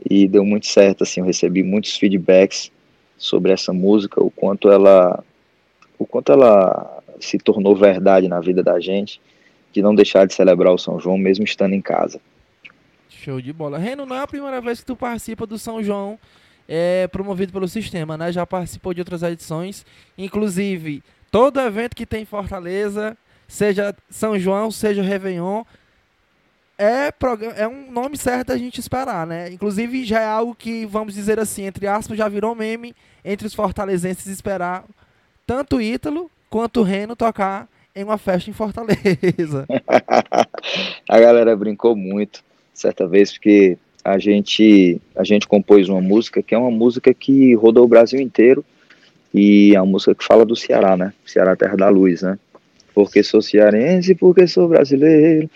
E 0.09 0.27
deu 0.27 0.45
muito 0.45 0.67
certo, 0.67 1.05
assim, 1.05 1.21
eu 1.21 1.27
recebi 1.27 1.63
muitos 1.63 1.97
feedbacks 1.97 2.73
sobre 3.17 3.53
essa 3.53 3.73
música, 3.73 4.23
o 4.23 4.31
quanto 4.31 4.69
ela 4.69 5.23
o 6.03 6.07
quanto 6.07 6.33
ela 6.33 7.03
se 7.21 7.39
tornou 7.39 7.77
verdade 7.77 8.29
na 8.29 8.41
vida 8.41 8.63
da 8.63 8.81
gente, 8.81 9.21
de 9.73 9.81
não 9.81 9.95
deixar 9.95 10.27
de 10.27 10.35
celebrar 10.35 10.73
o 10.73 10.79
São 10.79 10.99
João 10.99 11.17
mesmo 11.17 11.45
estando 11.45 11.75
em 11.75 11.81
casa. 11.81 12.21
Show 13.09 13.41
de 13.41 13.53
bola. 13.53 13.79
Reno, 13.79 14.05
não 14.05 14.17
é 14.17 14.21
a 14.21 14.27
primeira 14.27 14.61
vez 14.61 14.81
que 14.81 14.87
tu 14.87 14.97
participa 14.97 15.47
do 15.47 15.59
São 15.59 15.83
João 15.83 16.19
é, 16.69 17.07
promovido 17.09 17.53
pelo 17.53 17.69
sistema, 17.69 18.17
né? 18.17 18.33
Já 18.33 18.45
participou 18.47 18.93
de 18.93 19.01
outras 19.01 19.23
edições, 19.23 19.87
inclusive 20.19 21.03
todo 21.31 21.61
evento 21.61 21.95
que 21.95 22.05
tem 22.05 22.23
em 22.23 22.27
Fortaleza, 22.27 23.17
seja 23.47 23.95
São 24.11 24.39
João, 24.39 24.71
seja 24.71 25.03
Réveillon, 25.03 25.63
é, 26.79 27.13
é 27.57 27.69
um 27.69 27.91
nome 27.93 28.17
certo 28.17 28.53
a 28.53 28.59
gente 28.59 28.81
esperar, 28.81 29.27
né? 29.27 29.53
Inclusive 29.53 30.05
já 30.05 30.21
é 30.21 30.27
algo 30.27 30.55
que, 30.55 30.85
vamos 30.85 31.15
dizer 31.15 31.39
assim, 31.39 31.65
entre 31.65 31.87
aspas, 31.87 32.19
já 32.19 32.29
virou 32.29 32.55
meme 32.55 32.95
entre 33.25 33.47
os 33.47 33.55
fortalezenses 33.55 34.27
esperar 34.27 34.85
tanto 35.47 35.77
o 35.77 35.83
Ítalo 35.83 36.31
quanto 36.49 36.81
o 36.81 36.83
Reno 36.83 37.17
tocar 37.17 37.69
em 37.95 38.05
uma 38.05 38.19
festa 38.19 38.51
em 38.51 38.53
Fortaleza. 38.53 39.67
a 41.09 41.21
galera 41.21 41.57
brincou 41.57 41.95
muito 41.95 42.43
certa 42.73 43.07
vez 43.07 43.33
porque 43.33 43.77
a 44.05 44.19
gente 44.19 45.01
a 45.15 45.25
gente 45.25 45.47
compôs 45.47 45.89
uma 45.89 46.01
música 46.01 46.43
que 46.43 46.55
é 46.55 46.59
uma 46.59 46.71
música 46.71 47.13
que 47.15 47.55
rodou 47.55 47.85
o 47.85 47.89
Brasil 47.89 48.21
inteiro 48.21 48.65
e 49.33 49.75
é 49.75 49.81
uma 49.81 49.91
música 49.91 50.15
que 50.15 50.25
fala 50.25 50.45
do 50.45 50.57
Ceará, 50.57 50.97
né? 50.97 51.13
Ceará 51.25 51.57
Terra 51.57 51.77
da 51.77 51.89
Luz, 51.89 52.23
né? 52.23 52.39
Porque 52.95 53.23
sou 53.23 53.41
cearense, 53.41 54.15
porque 54.15 54.47
sou 54.47 54.69
brasileiro. 54.69 55.49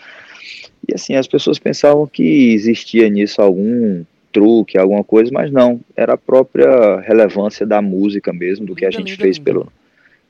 E 0.87 0.95
assim, 0.95 1.15
as 1.15 1.27
pessoas 1.27 1.59
pensavam 1.59 2.07
que 2.07 2.53
existia 2.53 3.07
nisso 3.09 3.41
algum 3.41 4.03
truque, 4.31 4.77
alguma 4.77 5.03
coisa, 5.03 5.31
mas 5.31 5.51
não, 5.51 5.79
era 5.95 6.13
a 6.13 6.17
própria 6.17 6.99
relevância 7.01 7.65
da 7.65 7.81
música 7.81 8.33
mesmo, 8.33 8.65
do 8.65 8.75
que 8.75 8.85
a 8.85 8.91
gente 8.91 9.15
fez 9.15 9.37
pelo 9.37 9.71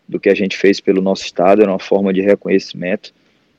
do 0.07 0.19
que 0.19 0.29
a 0.29 0.35
gente 0.35 0.57
fez 0.57 0.79
pelo 0.79 1.01
nosso 1.01 1.23
estado, 1.23 1.61
era 1.61 1.71
uma 1.71 1.79
forma 1.79 2.13
de 2.13 2.21
reconhecimento 2.21 3.13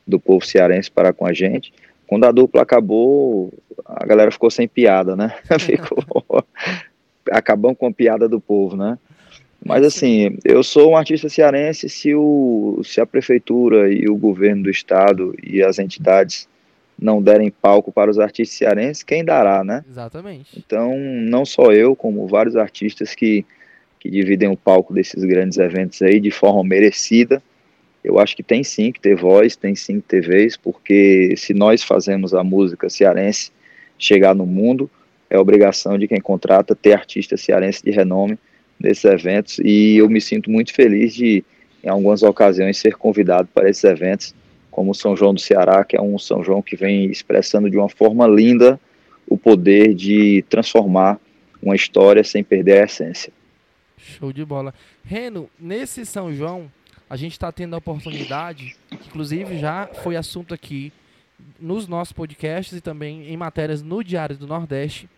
do 0.06 0.18
povo 0.18 0.44
cearense 0.44 0.90
para 0.90 1.12
com 1.12 1.26
a 1.26 1.32
gente. 1.32 1.72
Quando 2.06 2.24
a 2.24 2.32
dupla 2.32 2.62
acabou, 2.62 3.52
a 3.84 4.06
galera 4.06 4.30
ficou 4.30 4.50
sem 4.50 4.66
piada, 4.66 5.14
né? 5.14 5.34
ficou 5.60 6.02
acabam 7.30 7.74
com 7.74 7.86
a 7.86 7.92
piada 7.92 8.28
do 8.28 8.40
povo, 8.40 8.76
né? 8.76 8.98
Mas 9.64 9.84
assim, 9.84 10.38
eu 10.44 10.62
sou 10.62 10.92
um 10.92 10.96
artista 10.96 11.28
cearense 11.28 11.88
se 11.88 12.14
o 12.14 12.80
se 12.84 13.00
a 13.00 13.06
prefeitura 13.06 13.92
e 13.92 14.08
o 14.08 14.16
governo 14.16 14.62
do 14.62 14.70
estado 14.70 15.34
e 15.42 15.62
as 15.62 15.78
entidades 15.78 16.48
não 16.98 17.22
derem 17.22 17.50
palco 17.50 17.92
para 17.92 18.10
os 18.10 18.18
artistas 18.18 18.58
cearenses, 18.58 19.02
quem 19.02 19.24
dará, 19.24 19.62
né? 19.62 19.84
Exatamente. 19.88 20.58
Então, 20.58 20.98
não 20.98 21.44
só 21.44 21.72
eu, 21.72 21.94
como 21.94 22.26
vários 22.26 22.56
artistas 22.56 23.14
que, 23.14 23.46
que 24.08 24.10
dividem 24.10 24.48
o 24.48 24.56
palco 24.56 24.94
desses 24.94 25.22
grandes 25.22 25.58
eventos 25.58 26.00
aí 26.00 26.18
de 26.18 26.30
forma 26.30 26.64
merecida, 26.64 27.42
eu 28.02 28.18
acho 28.18 28.34
que 28.34 28.42
tem 28.42 28.64
sim 28.64 28.90
que 28.90 28.98
ter 28.98 29.14
voz, 29.14 29.54
tem 29.54 29.74
sim 29.74 30.00
que 30.00 30.08
ter 30.08 30.22
vez, 30.22 30.56
porque 30.56 31.34
se 31.36 31.52
nós 31.52 31.82
fazemos 31.82 32.32
a 32.32 32.42
música 32.42 32.88
cearense 32.88 33.52
chegar 33.98 34.34
no 34.34 34.46
mundo, 34.46 34.90
é 35.28 35.38
obrigação 35.38 35.98
de 35.98 36.08
quem 36.08 36.22
contrata 36.22 36.74
ter 36.74 36.94
artistas 36.94 37.42
cearenses 37.42 37.82
de 37.82 37.90
renome 37.90 38.38
nesses 38.80 39.04
eventos, 39.04 39.58
e 39.58 39.98
eu 39.98 40.08
me 40.08 40.22
sinto 40.22 40.50
muito 40.50 40.72
feliz 40.72 41.12
de, 41.12 41.44
em 41.84 41.88
algumas 41.90 42.22
ocasiões, 42.22 42.78
ser 42.78 42.94
convidado 42.94 43.46
para 43.52 43.68
esses 43.68 43.84
eventos, 43.84 44.34
como 44.70 44.92
o 44.92 44.94
São 44.94 45.14
João 45.14 45.34
do 45.34 45.40
Ceará, 45.40 45.84
que 45.84 45.98
é 45.98 46.00
um 46.00 46.18
São 46.18 46.42
João 46.42 46.62
que 46.62 46.76
vem 46.76 47.10
expressando 47.10 47.68
de 47.68 47.76
uma 47.76 47.90
forma 47.90 48.26
linda 48.26 48.80
o 49.28 49.36
poder 49.36 49.92
de 49.92 50.42
transformar 50.48 51.20
uma 51.62 51.76
história 51.76 52.24
sem 52.24 52.42
perder 52.42 52.80
a 52.80 52.84
essência. 52.86 53.36
Show 53.98 54.32
de 54.32 54.44
bola. 54.44 54.72
Reno, 55.04 55.50
nesse 55.58 56.06
São 56.06 56.32
João, 56.32 56.70
a 57.08 57.16
gente 57.16 57.32
está 57.32 57.50
tendo 57.50 57.74
a 57.74 57.78
oportunidade, 57.78 58.76
inclusive 58.90 59.58
já 59.58 59.88
foi 60.02 60.16
assunto 60.16 60.54
aqui 60.54 60.92
nos 61.58 61.86
nossos 61.86 62.12
podcasts 62.12 62.76
e 62.76 62.80
também 62.80 63.28
em 63.28 63.36
matérias 63.36 63.82
no 63.82 64.02
Diário 64.02 64.36
do 64.36 64.46
Nordeste, 64.46 65.08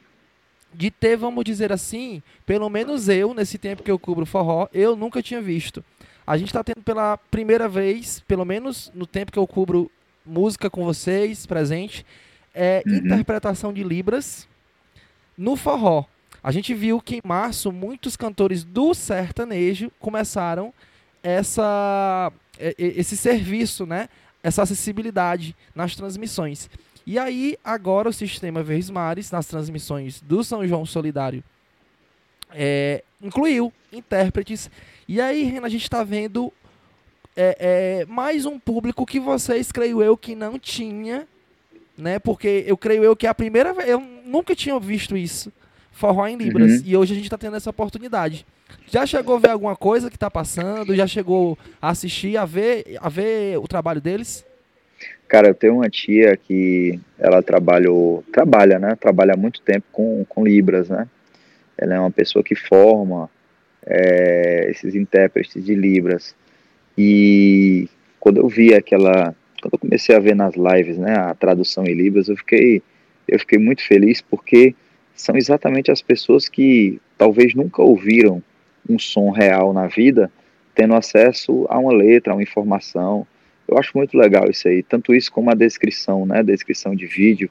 de 0.72 0.90
ter, 0.90 1.16
vamos 1.16 1.44
dizer 1.44 1.72
assim, 1.72 2.22
pelo 2.46 2.68
menos 2.68 3.08
eu, 3.08 3.34
nesse 3.34 3.58
tempo 3.58 3.82
que 3.82 3.90
eu 3.90 3.98
cubro 3.98 4.24
forró, 4.24 4.68
eu 4.72 4.94
nunca 4.94 5.22
tinha 5.22 5.40
visto. 5.40 5.84
A 6.26 6.36
gente 6.36 6.48
está 6.48 6.62
tendo 6.62 6.82
pela 6.82 7.16
primeira 7.16 7.68
vez, 7.68 8.20
pelo 8.20 8.44
menos 8.44 8.90
no 8.94 9.06
tempo 9.06 9.32
que 9.32 9.38
eu 9.38 9.46
cubro 9.46 9.90
música 10.24 10.70
com 10.70 10.84
vocês, 10.84 11.44
presente, 11.44 12.06
é 12.54 12.82
uhum. 12.86 12.96
interpretação 12.96 13.72
de 13.72 13.82
Libras 13.82 14.48
no 15.36 15.56
forró. 15.56 16.04
A 16.42 16.50
gente 16.50 16.74
viu 16.74 17.00
que 17.00 17.16
em 17.16 17.22
março 17.24 17.70
muitos 17.70 18.16
cantores 18.16 18.64
do 18.64 18.94
sertanejo 18.94 19.90
começaram 19.98 20.72
essa, 21.22 22.33
esse 22.79 23.16
serviço, 23.16 23.85
né? 23.85 24.09
essa 24.42 24.62
acessibilidade 24.62 25.55
nas 25.74 25.94
transmissões. 25.94 26.70
E 27.07 27.18
aí, 27.18 27.59
agora 27.64 28.09
o 28.09 28.12
sistema 28.12 28.62
Verdes 28.62 28.90
Mares, 28.90 29.31
nas 29.31 29.46
transmissões 29.46 30.20
do 30.20 30.42
São 30.44 30.66
João 30.66 30.87
Solidário, 30.87 31.42
é, 32.53 33.03
incluiu 33.20 33.72
intérpretes. 33.92 34.70
E 35.09 35.20
aí, 35.20 35.42
Renan, 35.42 35.66
a 35.66 35.70
gente 35.70 35.83
está 35.83 36.05
vendo 36.05 36.53
é, 37.37 37.57
é, 37.59 38.07
mais 38.07 38.46
um 38.46 38.59
público 38.59 39.07
que 39.07 39.20
vocês, 39.20 39.72
creio 39.72 40.03
eu, 40.03 40.16
que 40.16 40.35
não 40.35 40.59
tinha, 40.59 41.26
né? 41.96 42.18
Porque 42.18 42.64
eu 42.66 42.76
creio 42.76 43.05
eu 43.05 43.16
que 43.16 43.26
é 43.26 43.31
a 43.31 43.35
primeira 43.35 43.72
vez, 43.72 43.88
eu 43.88 44.00
nunca 44.00 44.55
tinha 44.55 44.79
visto 44.79 45.16
isso, 45.16 45.53
forró 46.00 46.26
em 46.26 46.36
Libras. 46.36 46.80
Uhum. 46.80 46.82
E 46.86 46.96
hoje 46.96 47.12
a 47.12 47.16
gente 47.16 47.26
está 47.26 47.36
tendo 47.36 47.56
essa 47.56 47.68
oportunidade. 47.68 48.46
Já 48.88 49.04
chegou 49.04 49.36
a 49.36 49.38
ver 49.38 49.50
alguma 49.50 49.76
coisa 49.76 50.08
que 50.08 50.16
está 50.16 50.30
passando? 50.30 50.96
Já 50.96 51.06
chegou 51.06 51.58
a 51.80 51.90
assistir, 51.90 52.36
a 52.38 52.46
ver, 52.46 52.96
a 52.98 53.08
ver 53.08 53.58
o 53.58 53.68
trabalho 53.68 54.00
deles? 54.00 54.44
Cara, 55.28 55.48
eu 55.48 55.54
tenho 55.54 55.74
uma 55.74 55.90
tia 55.90 56.36
que 56.36 56.98
ela 57.18 57.42
trabalhou, 57.42 58.24
trabalha, 58.32 58.78
né? 58.78 58.96
Trabalha 58.96 59.34
há 59.34 59.36
muito 59.36 59.60
tempo 59.60 59.86
com, 59.92 60.24
com 60.28 60.44
Libras, 60.44 60.88
né? 60.88 61.06
Ela 61.76 61.94
é 61.94 62.00
uma 62.00 62.10
pessoa 62.10 62.42
que 62.42 62.54
forma 62.54 63.30
é, 63.86 64.70
esses 64.70 64.94
intérpretes 64.94 65.62
de 65.64 65.74
Libras. 65.74 66.34
E 66.96 67.88
quando 68.18 68.38
eu 68.38 68.48
vi 68.48 68.74
aquela, 68.74 69.34
quando 69.60 69.74
eu 69.74 69.78
comecei 69.78 70.16
a 70.16 70.18
ver 70.18 70.34
nas 70.34 70.54
lives, 70.54 70.98
né, 70.98 71.14
a 71.14 71.34
tradução 71.34 71.84
em 71.84 71.94
Libras, 71.94 72.28
eu 72.28 72.36
fiquei, 72.36 72.82
eu 73.28 73.38
fiquei 73.38 73.58
muito 73.58 73.86
feliz 73.86 74.20
porque 74.20 74.74
são 75.20 75.37
exatamente 75.37 75.90
as 75.90 76.02
pessoas 76.02 76.48
que 76.48 77.00
talvez 77.16 77.54
nunca 77.54 77.83
ouviram 77.83 78.42
um 78.88 78.98
som 78.98 79.30
real 79.30 79.72
na 79.72 79.87
vida, 79.87 80.30
tendo 80.74 80.94
acesso 80.94 81.66
a 81.68 81.78
uma 81.78 81.92
letra, 81.92 82.33
a 82.33 82.37
uma 82.37 82.42
informação. 82.42 83.26
Eu 83.68 83.78
acho 83.78 83.96
muito 83.96 84.16
legal 84.16 84.50
isso 84.50 84.66
aí, 84.68 84.83
tanto 84.83 85.14
isso 85.14 85.30
como 85.30 85.50
a 85.50 85.54
descrição, 85.54 86.26
né, 86.26 86.42
descrição 86.42 86.94
de 86.94 87.06
vídeo 87.06 87.48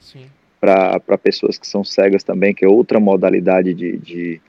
para 0.60 1.18
pessoas 1.22 1.58
que 1.58 1.66
são 1.66 1.84
cegas 1.84 2.24
também, 2.24 2.54
que 2.54 2.66
é 2.66 2.68
outra 2.68 3.00
modalidade 3.00 3.74
de, 3.74 3.98
de, 3.98 4.42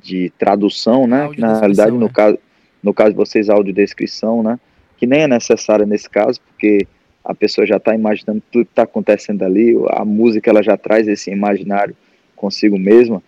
de 0.00 0.32
tradução, 0.38 1.06
né? 1.06 1.28
Na 1.36 1.58
realidade, 1.58 1.90
no 1.90 2.06
é. 2.06 2.10
caso 2.10 2.38
no 2.82 2.94
caso 2.94 3.10
de 3.10 3.16
vocês, 3.16 3.50
audiodescrição, 3.50 4.44
né? 4.44 4.60
Que 4.96 5.06
nem 5.06 5.22
é 5.22 5.26
necessária 5.26 5.84
nesse 5.84 6.08
caso, 6.08 6.40
porque 6.40 6.86
a 7.24 7.34
pessoa 7.34 7.66
já 7.66 7.78
está 7.78 7.92
imaginando 7.92 8.40
tudo 8.52 8.64
que 8.64 8.70
está 8.70 8.84
acontecendo 8.84 9.42
ali, 9.42 9.74
a 9.90 10.04
música 10.04 10.48
ela 10.48 10.62
já 10.62 10.76
traz 10.76 11.08
esse 11.08 11.28
imaginário 11.30 11.96
consigo 12.36 12.78
mesma, 12.78 13.22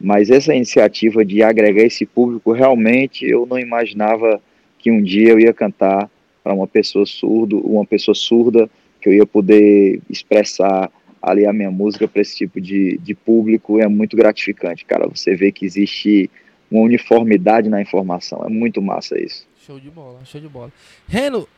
mas 0.00 0.30
essa 0.30 0.54
iniciativa 0.54 1.24
de 1.24 1.42
agregar 1.42 1.82
esse 1.82 2.04
público, 2.04 2.52
realmente 2.52 3.24
eu 3.24 3.46
não 3.46 3.58
imaginava 3.58 4.40
que 4.78 4.90
um 4.90 5.02
dia 5.02 5.30
eu 5.30 5.38
ia 5.38 5.52
cantar 5.52 6.10
para 6.42 6.54
uma 6.54 6.66
pessoa 6.66 7.06
surdo, 7.06 7.58
uma 7.60 7.84
pessoa 7.84 8.14
surda, 8.14 8.68
que 9.00 9.08
eu 9.08 9.12
ia 9.12 9.26
poder 9.26 10.00
expressar 10.08 10.90
ali 11.20 11.46
a 11.46 11.52
minha 11.52 11.70
música 11.70 12.06
para 12.06 12.22
esse 12.22 12.36
tipo 12.36 12.60
de, 12.60 12.98
de 12.98 13.14
público, 13.14 13.80
é 13.80 13.88
muito 13.88 14.16
gratificante, 14.16 14.84
cara, 14.84 15.08
você 15.08 15.34
vê 15.34 15.50
que 15.50 15.64
existe 15.64 16.30
uma 16.70 16.82
uniformidade 16.82 17.68
na 17.68 17.80
informação. 17.80 18.44
É 18.44 18.48
muito 18.48 18.82
massa 18.82 19.18
isso. 19.18 19.46
Show 19.66 19.80
de 19.80 19.90
bola, 19.90 20.24
show 20.24 20.40
de 20.40 20.48
bola. 20.48 20.72
Reno, 21.08 21.48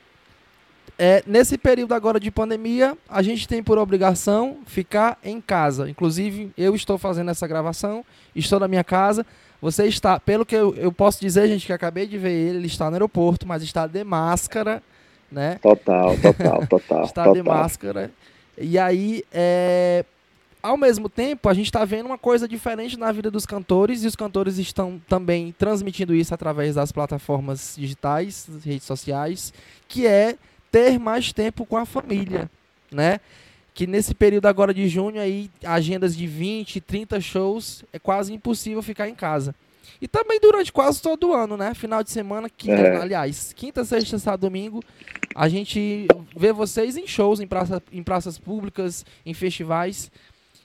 é, 0.98 1.22
nesse 1.24 1.56
período 1.56 1.94
agora 1.94 2.18
de 2.18 2.28
pandemia, 2.28 2.98
a 3.08 3.22
gente 3.22 3.46
tem 3.46 3.62
por 3.62 3.78
obrigação 3.78 4.58
ficar 4.66 5.16
em 5.22 5.40
casa. 5.40 5.88
Inclusive, 5.88 6.50
eu 6.58 6.74
estou 6.74 6.98
fazendo 6.98 7.30
essa 7.30 7.46
gravação, 7.46 8.04
estou 8.34 8.58
na 8.58 8.66
minha 8.66 8.82
casa. 8.82 9.24
Você 9.62 9.86
está, 9.86 10.18
pelo 10.18 10.44
que 10.44 10.56
eu, 10.56 10.74
eu 10.74 10.90
posso 10.90 11.20
dizer, 11.20 11.46
gente, 11.46 11.66
que 11.66 11.72
acabei 11.72 12.04
de 12.04 12.18
ver 12.18 12.32
ele, 12.32 12.58
ele 12.58 12.66
está 12.66 12.90
no 12.90 12.96
aeroporto, 12.96 13.46
mas 13.46 13.62
está 13.62 13.86
de 13.86 14.02
máscara, 14.02 14.82
né? 15.30 15.60
Total, 15.62 16.16
total, 16.18 16.66
total. 16.68 17.04
está 17.04 17.24
total. 17.24 17.32
de 17.32 17.42
máscara. 17.44 18.10
E 18.56 18.76
aí, 18.76 19.22
é, 19.32 20.04
ao 20.60 20.76
mesmo 20.76 21.08
tempo, 21.08 21.48
a 21.48 21.54
gente 21.54 21.66
está 21.66 21.84
vendo 21.84 22.06
uma 22.06 22.18
coisa 22.18 22.48
diferente 22.48 22.98
na 22.98 23.12
vida 23.12 23.30
dos 23.30 23.46
cantores 23.46 24.02
e 24.02 24.08
os 24.08 24.16
cantores 24.16 24.58
estão 24.58 25.00
também 25.08 25.54
transmitindo 25.56 26.12
isso 26.12 26.34
através 26.34 26.74
das 26.74 26.90
plataformas 26.90 27.76
digitais, 27.78 28.48
redes 28.64 28.84
sociais, 28.84 29.52
que 29.86 30.04
é 30.04 30.36
ter 30.70 30.98
mais 30.98 31.32
tempo 31.32 31.64
com 31.64 31.76
a 31.76 31.86
família, 31.86 32.50
né? 32.90 33.20
Que 33.74 33.86
nesse 33.86 34.14
período 34.14 34.46
agora 34.46 34.74
de 34.74 34.88
junho 34.88 35.20
aí, 35.20 35.50
agendas 35.64 36.16
de 36.16 36.26
20, 36.26 36.80
30 36.80 37.20
shows, 37.20 37.84
é 37.92 37.98
quase 37.98 38.32
impossível 38.32 38.82
ficar 38.82 39.08
em 39.08 39.14
casa. 39.14 39.54
E 40.00 40.06
também 40.06 40.38
durante 40.40 40.72
quase 40.72 41.02
todo 41.02 41.28
o 41.28 41.34
ano, 41.34 41.56
né? 41.56 41.74
Final 41.74 42.02
de 42.04 42.10
semana, 42.10 42.48
que, 42.48 42.70
é. 42.70 42.96
aliás, 42.96 43.52
quinta, 43.52 43.84
sexta, 43.84 44.18
sábado, 44.18 44.42
domingo, 44.42 44.82
a 45.34 45.48
gente 45.48 46.06
vê 46.36 46.52
vocês 46.52 46.96
em 46.96 47.06
shows, 47.06 47.40
em, 47.40 47.46
praça, 47.46 47.82
em 47.92 48.02
praças 48.02 48.38
públicas, 48.38 49.04
em 49.26 49.34
festivais. 49.34 50.10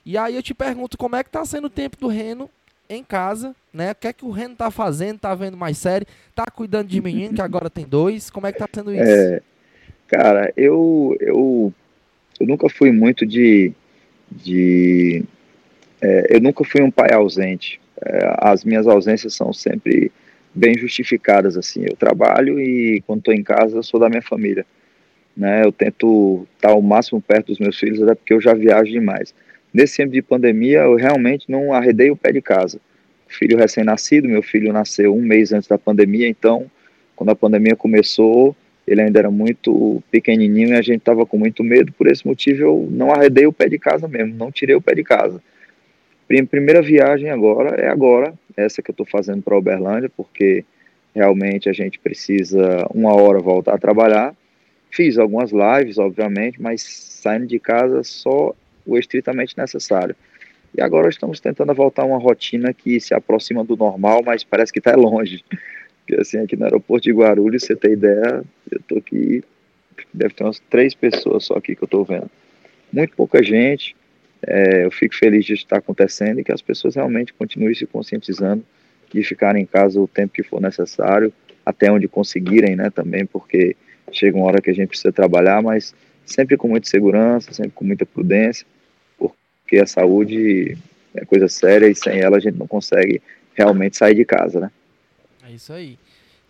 E 0.04 0.16
aí 0.16 0.36
eu 0.36 0.42
te 0.42 0.54
pergunto 0.54 0.96
como 0.96 1.16
é 1.16 1.24
que 1.24 1.30
tá 1.30 1.44
sendo 1.44 1.66
o 1.66 1.70
tempo 1.70 1.96
do 1.96 2.08
Reno 2.08 2.48
em 2.88 3.02
casa, 3.02 3.56
né? 3.72 3.92
O 3.92 3.94
que 3.94 4.06
é 4.06 4.12
que 4.12 4.24
o 4.24 4.30
Reno 4.30 4.54
tá 4.54 4.70
fazendo? 4.70 5.18
Tá 5.18 5.34
vendo 5.34 5.56
mais 5.56 5.78
série? 5.78 6.06
Tá 6.34 6.46
cuidando 6.46 6.88
de 6.88 7.00
menino, 7.00 7.34
que 7.34 7.42
agora 7.42 7.70
tem 7.70 7.86
dois? 7.86 8.30
Como 8.30 8.46
é 8.46 8.52
que 8.52 8.58
tá 8.58 8.68
sendo 8.72 8.92
isso? 8.92 9.02
É, 9.02 9.42
cara, 10.08 10.52
eu, 10.56 11.16
eu, 11.20 11.72
eu 12.40 12.46
nunca 12.46 12.68
fui 12.68 12.90
muito 12.92 13.24
de. 13.26 13.72
de 14.30 15.24
é, 16.00 16.36
eu 16.36 16.40
nunca 16.40 16.64
fui 16.64 16.82
um 16.82 16.90
pai 16.90 17.12
ausente. 17.12 17.80
É, 18.04 18.34
as 18.38 18.64
minhas 18.64 18.86
ausências 18.86 19.34
são 19.34 19.52
sempre 19.52 20.10
bem 20.54 20.76
justificadas, 20.76 21.56
assim. 21.56 21.84
Eu 21.84 21.96
trabalho 21.96 22.60
e 22.60 23.02
quando 23.06 23.20
estou 23.20 23.34
em 23.34 23.42
casa 23.42 23.76
eu 23.76 23.82
sou 23.82 23.98
da 23.98 24.08
minha 24.08 24.22
família. 24.22 24.64
Né? 25.36 25.64
Eu 25.64 25.72
tento 25.72 26.46
estar 26.54 26.74
o 26.74 26.82
máximo 26.82 27.20
perto 27.20 27.48
dos 27.48 27.58
meus 27.58 27.78
filhos, 27.78 28.02
até 28.02 28.14
porque 28.14 28.32
eu 28.32 28.40
já 28.40 28.54
viajo 28.54 28.90
demais. 28.90 29.34
Nesse 29.72 29.96
tempo 29.96 30.12
de 30.12 30.22
pandemia, 30.22 30.80
eu 30.80 30.94
realmente 30.94 31.50
não 31.50 31.72
arredei 31.72 32.10
o 32.10 32.16
pé 32.16 32.30
de 32.30 32.40
casa. 32.40 32.80
Filho 33.26 33.58
recém-nascido, 33.58 34.28
meu 34.28 34.42
filho 34.42 34.72
nasceu 34.72 35.12
um 35.12 35.20
mês 35.20 35.52
antes 35.52 35.68
da 35.68 35.76
pandemia, 35.76 36.28
então, 36.28 36.70
quando 37.16 37.30
a 37.30 37.34
pandemia 37.34 37.74
começou, 37.74 38.54
ele 38.86 39.00
ainda 39.00 39.18
era 39.18 39.30
muito 39.30 40.02
pequenininho 40.10 40.70
e 40.70 40.74
a 40.74 40.82
gente 40.82 40.98
estava 40.98 41.24
com 41.24 41.38
muito 41.38 41.64
medo. 41.64 41.92
Por 41.92 42.06
esse 42.06 42.26
motivo, 42.26 42.62
eu 42.62 42.88
não 42.90 43.12
arredei 43.12 43.46
o 43.46 43.52
pé 43.52 43.68
de 43.68 43.78
casa 43.78 44.06
mesmo, 44.06 44.34
não 44.34 44.52
tirei 44.52 44.74
o 44.74 44.80
pé 44.80 44.94
de 44.94 45.02
casa. 45.02 45.42
Primeira 46.26 46.82
viagem 46.82 47.30
agora 47.30 47.80
é 47.80 47.88
agora, 47.88 48.34
essa 48.56 48.82
que 48.82 48.90
eu 48.90 48.92
estou 48.92 49.06
fazendo 49.06 49.42
para 49.42 49.56
Uberlândia, 49.56 50.10
porque 50.14 50.64
realmente 51.14 51.68
a 51.68 51.72
gente 51.72 51.98
precisa 51.98 52.86
uma 52.92 53.14
hora 53.14 53.40
voltar 53.40 53.74
a 53.74 53.78
trabalhar. 53.78 54.34
Fiz 54.90 55.18
algumas 55.18 55.50
lives, 55.50 55.98
obviamente, 55.98 56.60
mas 56.60 56.82
saindo 56.82 57.46
de 57.46 57.58
casa 57.58 58.02
só 58.02 58.54
o 58.86 58.98
estritamente 58.98 59.56
necessário. 59.56 60.14
E 60.76 60.82
agora 60.82 61.08
estamos 61.08 61.40
tentando 61.40 61.72
voltar 61.72 62.02
a 62.02 62.06
uma 62.06 62.18
rotina 62.18 62.74
que 62.74 63.00
se 63.00 63.14
aproxima 63.14 63.64
do 63.64 63.76
normal, 63.76 64.22
mas 64.24 64.42
parece 64.42 64.72
que 64.72 64.80
está 64.80 64.94
longe. 64.96 65.44
Porque 66.04 66.20
assim, 66.20 66.38
aqui 66.38 66.56
no 66.56 66.64
aeroporto 66.64 67.04
de 67.04 67.12
Guarulhos, 67.12 67.64
você 67.64 67.74
tem 67.74 67.92
ideia, 67.92 68.44
eu 68.70 68.78
estou 68.78 68.98
aqui, 68.98 69.42
deve 70.12 70.34
ter 70.34 70.44
umas 70.44 70.60
três 70.70 70.94
pessoas 70.94 71.44
só 71.44 71.54
aqui 71.54 71.74
que 71.74 71.82
eu 71.82 71.86
estou 71.86 72.04
vendo. 72.04 72.30
Muito 72.92 73.16
pouca 73.16 73.42
gente, 73.42 73.96
é, 74.46 74.84
eu 74.84 74.90
fico 74.90 75.14
feliz 75.14 75.44
de 75.44 75.54
estar 75.54 75.78
acontecendo 75.78 76.40
e 76.40 76.44
que 76.44 76.52
as 76.52 76.60
pessoas 76.60 76.94
realmente 76.94 77.32
continuem 77.32 77.74
se 77.74 77.86
conscientizando 77.86 78.64
de 79.12 79.22
ficar 79.22 79.56
em 79.56 79.64
casa 79.64 80.00
o 80.00 80.08
tempo 80.08 80.34
que 80.34 80.42
for 80.42 80.60
necessário, 80.60 81.32
até 81.64 81.90
onde 81.90 82.06
conseguirem, 82.06 82.76
né, 82.76 82.90
também, 82.90 83.24
porque 83.24 83.76
chega 84.12 84.36
uma 84.36 84.46
hora 84.46 84.60
que 84.60 84.70
a 84.70 84.74
gente 84.74 84.88
precisa 84.88 85.12
trabalhar, 85.12 85.62
mas 85.62 85.94
sempre 86.26 86.56
com 86.56 86.68
muita 86.68 86.88
segurança, 86.88 87.52
sempre 87.52 87.72
com 87.72 87.84
muita 87.84 88.04
prudência, 88.04 88.66
porque 89.16 89.78
a 89.78 89.86
saúde 89.86 90.76
é 91.14 91.24
coisa 91.24 91.48
séria 91.48 91.86
e 91.86 91.94
sem 91.94 92.20
ela 92.20 92.36
a 92.36 92.40
gente 92.40 92.58
não 92.58 92.66
consegue 92.66 93.22
realmente 93.54 93.96
sair 93.96 94.14
de 94.14 94.24
casa, 94.24 94.60
né? 94.60 94.70
É 95.46 95.52
isso 95.52 95.72
aí. 95.72 95.98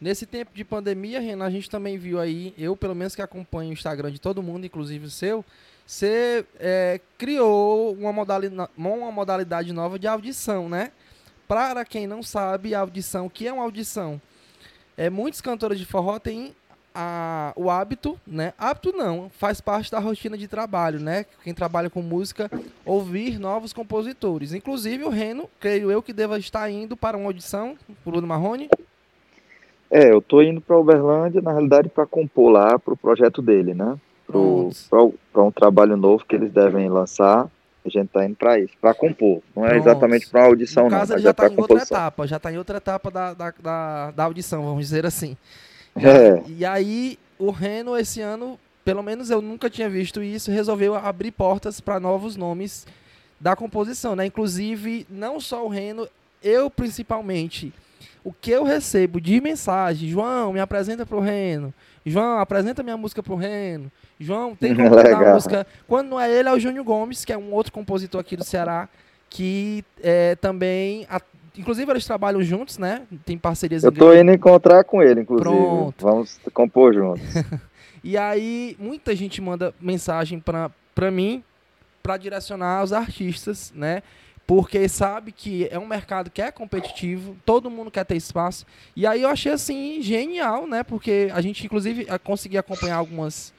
Nesse 0.01 0.25
tempo 0.25 0.53
de 0.55 0.65
pandemia, 0.65 1.19
Renan, 1.19 1.47
a 1.47 1.51
gente 1.51 1.69
também 1.69 1.99
viu 1.99 2.21
aí, 2.21 2.55
eu 2.57 2.77
pelo 2.77 2.95
menos 2.95 3.15
que 3.15 3.23
acompanho 3.23 3.71
o 3.71 3.73
Instagram 3.73 4.13
de 4.13 4.21
todo 4.21 4.43
mundo, 4.43 4.67
inclusive 4.67 5.07
o 5.07 5.11
seu, 5.11 5.45
você 5.85 6.47
é, 6.59 7.01
criou 7.19 7.93
uma 7.95 8.13
modalidade, 8.13 8.71
uma 8.77 9.11
modalidade 9.11 9.73
nova 9.73 9.99
de 9.99 10.07
audição, 10.07 10.69
né? 10.69 10.93
Para 11.49 11.85
quem 11.85 12.07
não 12.07 12.23
sabe, 12.23 12.75
audição, 12.75 13.27
o 13.27 13.31
que 13.31 13.49
é 13.49 13.53
uma 13.53 13.65
audição? 13.65 14.21
É, 14.97 15.11
muitos 15.11 15.41
cantores 15.41 15.79
de 15.79 15.85
forró 15.85 16.19
têm 16.21 16.55
a, 16.95 17.53
o 17.57 17.69
hábito, 17.69 18.19
né? 18.27 18.53
Hábito 18.57 18.93
não, 18.93 19.29
faz 19.29 19.61
parte 19.61 19.91
da 19.91 19.99
rotina 19.99 20.39
de 20.39 20.47
trabalho, 20.47 21.01
né? 21.01 21.27
Quem 21.43 21.53
trabalha 21.53 21.91
com 21.91 22.01
música, 22.01 22.51
ouvir 22.85 23.39
novos 23.39 23.73
compositores. 23.73 24.53
Inclusive 24.53 25.05
o 25.05 25.09
Reno, 25.09 25.51
creio 25.59 25.91
eu 25.91 26.01
que 26.01 26.13
deva 26.13 26.39
estar 26.39 26.71
indo 26.71 26.97
para 26.97 27.17
uma 27.17 27.27
audição, 27.27 27.77
Bruno 28.05 28.27
Marrone. 28.27 28.69
É, 29.91 30.11
eu 30.11 30.23
tô 30.23 30.41
indo 30.41 30.61
para 30.61 30.79
Uberlândia, 30.79 31.43
na 31.43 31.53
realidade, 31.53 31.89
para 31.89 32.07
compor 32.07 32.51
lá 32.51 32.79
para 32.79 32.95
o 32.95 32.97
projeto 32.97 33.43
dele, 33.43 33.75
né? 33.75 33.97
Para 34.27 35.43
um 35.43 35.51
trabalho 35.51 35.97
novo 35.97 36.25
que 36.25 36.35
eles 36.35 36.53
devem 36.53 36.89
lançar. 36.89 37.49
A 37.85 37.89
gente 37.91 38.09
tá 38.09 38.25
indo 38.25 38.35
para 38.35 38.59
isso, 38.59 38.73
para 38.81 38.95
compor. 38.95 39.43
Não 39.55 39.67
é 39.67 39.77
exatamente 39.77 40.29
para 40.31 40.47
audição, 40.47 40.85
no 40.85 40.91
caso, 40.91 41.11
não. 41.11 41.17
Ele 41.19 41.25
já 41.25 41.31
está 41.33 41.45
é 41.45 41.49
em 41.51 41.61
outra 41.61 41.83
etapa, 41.83 42.27
já 42.27 42.37
está 42.39 42.53
em 42.53 42.57
outra 42.57 42.79
etapa 42.79 43.11
da, 43.11 43.35
da, 43.35 43.55
da, 43.61 44.11
da 44.11 44.25
audição, 44.25 44.65
vamos 44.65 44.81
dizer 44.81 45.05
assim. 45.05 45.37
É. 45.97 46.43
E 46.49 46.65
aí, 46.65 47.19
o 47.39 47.51
Reno, 47.51 47.97
esse 47.97 48.21
ano, 48.21 48.59
pelo 48.85 49.03
menos 49.03 49.31
eu 49.31 49.41
nunca 49.41 49.71
tinha 49.71 49.89
visto 49.89 50.23
isso, 50.23 50.51
resolveu 50.51 50.95
abrir 50.95 51.31
portas 51.31 51.81
para 51.81 52.01
novos 52.01 52.37
nomes 52.37 52.87
da 53.41 53.55
composição, 53.55 54.17
né? 54.17 54.27
Inclusive, 54.27 55.07
não 55.11 55.39
só 55.41 55.65
o 55.65 55.69
Reno, 55.69 56.09
eu 56.43 56.71
principalmente. 56.71 57.73
O 58.23 58.33
que 58.33 58.51
eu 58.51 58.65
recebo 58.65 59.21
de 59.21 59.41
mensagem, 59.41 60.09
João, 60.09 60.53
me 60.53 60.61
apresenta 60.61 61.05
pro 61.05 61.21
Reno. 61.21 61.75
João, 62.07 62.39
apresenta 62.39 62.83
minha 62.83 62.97
música 62.97 63.23
pro 63.23 63.35
Reno. 63.35 63.93
João, 64.19 64.55
tem 64.57 64.73
como 64.77 64.99
a 64.99 65.35
música. 65.35 65.67
Quando 65.87 66.09
não 66.09 66.21
é 66.21 66.31
ele, 66.31 66.49
é 66.49 66.53
o 66.53 66.59
Júnior 66.59 66.85
Gomes, 66.85 67.25
que 67.25 67.33
é 67.33 67.39
um 67.39 67.53
outro 67.53 67.73
compositor 67.73 68.21
aqui 68.21 68.37
do 68.37 68.45
Ceará, 68.45 68.89
que 69.29 69.85
é, 70.03 70.37
também 70.37 71.07
Inclusive, 71.57 71.91
eles 71.91 72.05
trabalham 72.05 72.43
juntos, 72.43 72.79
né? 72.79 73.03
Tem 73.25 73.39
parcerias. 73.39 73.85
Eu 73.85 73.93
tô 73.93 74.13
indo 74.15 74.33
encontrar 74.33 74.85
com 74.85 75.03
ele, 75.03 75.21
inclusive. 75.21 75.49
Pronto. 75.49 76.05
Vamos 76.05 76.39
compor 76.53 76.93
juntos. 76.93 77.23
e 78.03 78.17
aí, 78.17 78.77
muita 78.79 79.15
gente 79.15 79.41
manda 79.41 79.73
mensagem 79.81 80.41
pra, 80.41 80.71
pra 80.95 81.11
mim 81.11 81.43
para 82.03 82.17
direcionar 82.17 82.83
os 82.83 82.93
artistas, 82.93 83.73
né? 83.75 84.03
Porque 84.47 84.87
sabe 84.89 85.33
que 85.33 85.67
é 85.71 85.79
um 85.79 85.87
mercado 85.87 86.31
que 86.31 86.43
é 86.43 86.53
competitivo, 86.53 87.35
todo 87.47 87.71
mundo 87.71 87.91
quer 87.91 88.05
ter 88.05 88.17
espaço. 88.17 88.67
E 88.95 89.07
aí 89.07 89.23
eu 89.23 89.29
achei 89.31 89.53
assim 89.53 90.03
genial, 90.03 90.67
né? 90.67 90.83
Porque 90.83 91.31
a 91.33 91.41
gente 91.41 91.65
inclusive 91.65 92.07
conseguia 92.23 92.61
acompanhar 92.61 92.97
algumas 92.97 93.55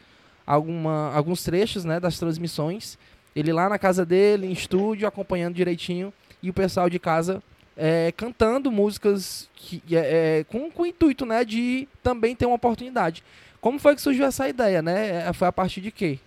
alguma, 0.46 1.12
alguns 1.14 1.44
trechos, 1.44 1.84
né, 1.84 2.00
das 2.00 2.20
transmissões. 2.20 2.98
Ele 3.36 3.52
lá 3.52 3.68
na 3.68 3.80
casa 3.80 4.06
dele, 4.06 4.48
em 4.48 4.52
estúdio, 4.52 5.08
acompanhando 5.08 5.56
direitinho, 5.56 6.14
e 6.42 6.50
o 6.50 6.54
pessoal 6.54 6.90
de 6.90 7.00
casa 7.00 7.42
é, 7.78 8.14
cantando 8.16 8.72
músicas 8.72 9.50
que, 9.56 9.82
é, 9.92 10.40
é, 10.40 10.44
com, 10.46 10.72
com 10.72 10.84
o 10.84 10.86
intuito 10.86 11.26
né, 11.26 11.44
de 11.44 11.88
também 12.02 12.36
ter 12.36 12.46
uma 12.46 12.56
oportunidade. 12.56 13.24
Como 13.60 13.80
foi 13.80 13.96
que 13.96 14.02
surgiu 14.02 14.26
essa 14.26 14.48
ideia, 14.48 14.82
né? 14.82 15.28
É, 15.28 15.34
foi 15.34 15.48
a 15.48 15.52
partir 15.52 15.82
de 15.82 15.92
quê? 15.92 16.20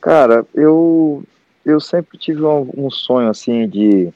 Cara, 0.00 0.44
eu, 0.54 1.22
eu 1.64 1.78
sempre 1.80 2.18
tive 2.18 2.42
um, 2.42 2.70
um 2.76 2.90
sonho 2.90 3.28
assim 3.28 3.68
de, 3.68 4.10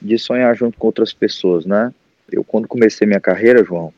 de 0.00 0.18
sonhar 0.18 0.54
junto 0.56 0.78
com 0.78 0.86
outras 0.86 1.12
pessoas, 1.12 1.66
né? 1.66 1.92
Eu 2.30 2.42
quando 2.42 2.66
comecei 2.66 3.06
minha 3.06 3.20
carreira, 3.20 3.62
João, 3.62 3.92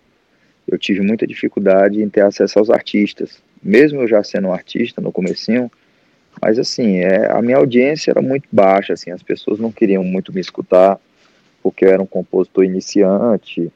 eu 0.66 0.76
tive 0.76 1.00
muita 1.00 1.26
dificuldade 1.26 2.02
em 2.02 2.08
ter 2.08 2.22
acesso 2.22 2.58
aos 2.58 2.68
artistas. 2.68 3.40
Mesmo 3.62 4.02
eu 4.02 4.08
já 4.08 4.22
sendo 4.22 4.48
um 4.48 4.52
artista 4.52 5.00
no 5.00 5.12
comecinho, 5.12 5.70
mas 6.42 6.58
assim, 6.58 6.98
é, 6.98 7.30
a 7.30 7.40
minha 7.40 7.56
audiência 7.56 8.10
era 8.10 8.20
muito 8.20 8.48
baixa, 8.52 8.92
assim, 8.92 9.10
as 9.10 9.22
pessoas 9.22 9.58
não 9.58 9.72
queriam 9.72 10.04
muito 10.04 10.32
me 10.32 10.40
escutar 10.40 11.00
porque 11.66 11.84
eu 11.84 11.90
era 11.90 12.00
um 12.00 12.06
compositor 12.06 12.62
iniciante, 12.62 13.72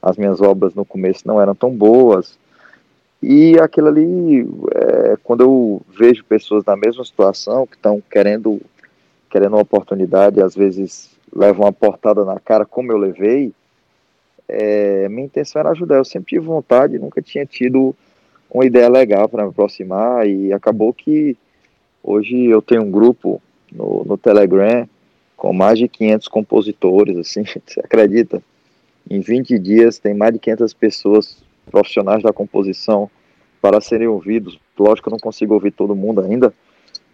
as 0.00 0.16
minhas 0.16 0.40
obras 0.40 0.74
no 0.74 0.82
começo 0.82 1.28
não 1.28 1.38
eram 1.38 1.54
tão 1.54 1.70
boas. 1.70 2.38
E 3.22 3.58
aquilo 3.58 3.88
ali, 3.88 4.48
é, 4.74 5.18
quando 5.22 5.42
eu 5.42 5.82
vejo 5.94 6.24
pessoas 6.24 6.64
na 6.64 6.74
mesma 6.74 7.04
situação, 7.04 7.66
que 7.66 7.76
estão 7.76 8.02
querendo, 8.10 8.62
querendo 9.28 9.52
uma 9.56 9.60
oportunidade, 9.60 10.40
às 10.40 10.54
vezes 10.54 11.10
levam 11.30 11.66
uma 11.66 11.72
portada 11.72 12.24
na 12.24 12.40
cara, 12.40 12.64
como 12.64 12.90
eu 12.90 12.96
levei, 12.96 13.52
é, 14.48 15.06
minha 15.10 15.26
intenção 15.26 15.60
era 15.60 15.72
ajudar. 15.72 15.96
Eu 15.96 16.04
sempre 16.06 16.30
tive 16.30 16.46
vontade, 16.46 16.98
nunca 16.98 17.20
tinha 17.20 17.44
tido 17.44 17.94
uma 18.50 18.64
ideia 18.64 18.88
legal 18.88 19.28
para 19.28 19.42
me 19.42 19.50
aproximar, 19.50 20.26
e 20.26 20.50
acabou 20.50 20.94
que 20.94 21.36
hoje 22.02 22.46
eu 22.46 22.62
tenho 22.62 22.84
um 22.84 22.90
grupo 22.90 23.42
no, 23.70 24.02
no 24.02 24.16
Telegram 24.16 24.88
com 25.36 25.52
mais 25.52 25.78
de 25.78 25.88
500 25.88 26.28
compositores, 26.28 27.16
assim, 27.16 27.44
você 27.66 27.80
acredita? 27.80 28.42
Em 29.08 29.20
20 29.20 29.58
dias 29.58 29.98
tem 29.98 30.14
mais 30.14 30.32
de 30.32 30.38
500 30.38 30.74
pessoas 30.74 31.42
profissionais 31.70 32.22
da 32.22 32.32
composição 32.32 33.10
para 33.60 33.80
serem 33.80 34.06
ouvidos. 34.06 34.58
Lógico 34.78 35.02
que 35.02 35.08
eu 35.08 35.12
não 35.12 35.18
consigo 35.18 35.54
ouvir 35.54 35.70
todo 35.70 35.96
mundo 35.96 36.20
ainda, 36.20 36.52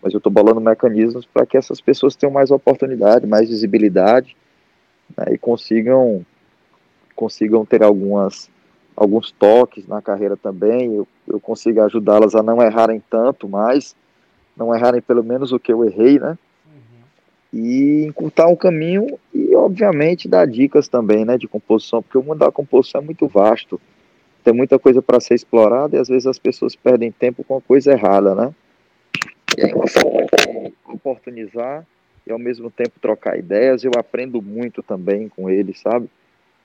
mas 0.03 0.13
eu 0.13 0.19
estou 0.19 0.33
bolando 0.33 0.61
mecanismos 0.61 1.27
para 1.27 1.47
que 1.47 1.57
essas 1.57 1.81
pessoas 1.81 2.17
tenham 2.17 2.33
mais 2.33 2.51
oportunidade, 2.51 3.27
mais 3.27 3.49
visibilidade 3.49 4.37
né, 5.17 5.27
e 5.33 5.39
consigam 5.39 6.25
consigam 7.15 7.67
ter 7.67 7.83
algumas 7.83 8.49
alguns 8.97 9.31
toques 9.31 9.87
na 9.87 10.01
carreira 10.01 10.37
também. 10.37 10.95
Eu, 10.95 11.09
eu 11.27 11.41
consigo 11.41 11.83
ajudá-las 11.83 12.35
a 12.35 12.43
não 12.43 12.63
errarem 12.63 13.03
tanto, 13.11 13.49
mas 13.49 13.95
não 14.57 14.75
errarem 14.75 15.01
pelo 15.01 15.23
menos 15.23 15.53
o 15.53 15.59
que 15.59 15.73
eu 15.73 15.85
errei, 15.85 16.19
né? 16.19 16.37
E 17.53 18.05
encurtar 18.05 18.47
um 18.47 18.57
caminho 18.57 19.19
e, 19.35 19.55
obviamente, 19.55 20.29
dar 20.29 20.47
dicas 20.47 20.89
também, 20.89 21.25
né, 21.25 21.37
de 21.37 21.49
composição, 21.49 22.03
porque 22.03 22.19
o 22.19 22.23
mundo 22.23 22.39
da 22.39 22.53
composição 22.53 23.01
é 23.01 23.05
muito 23.05 23.27
vasto, 23.27 23.81
tem 24.45 24.55
muita 24.55 24.79
coisa 24.79 25.03
para 25.03 25.21
ser 25.21 25.35
explorada 25.35 25.97
e 25.97 26.01
às 26.01 26.09
vezes 26.09 26.27
as 26.27 26.39
pessoas 26.39 26.75
perdem 26.75 27.11
tempo 27.11 27.45
com 27.45 27.57
a 27.57 27.61
coisa 27.61 27.93
errada, 27.93 28.35
né? 28.35 28.55
E 29.59 29.65
aí, 29.65 29.75
uma 29.75 29.87
forma 29.89 30.23
de 30.23 30.73
oportunizar 30.87 31.85
e 32.27 32.33
ao 32.33 32.39
mesmo 32.39 32.71
tempo 32.71 33.01
trocar 33.01 33.39
ideias, 33.39 33.85
eu 33.85 33.91
aprendo 33.99 34.41
muito 34.41 34.83
também 34.83 35.29
com 35.29 35.51
eles, 35.51 35.81
sabe? 35.81 36.09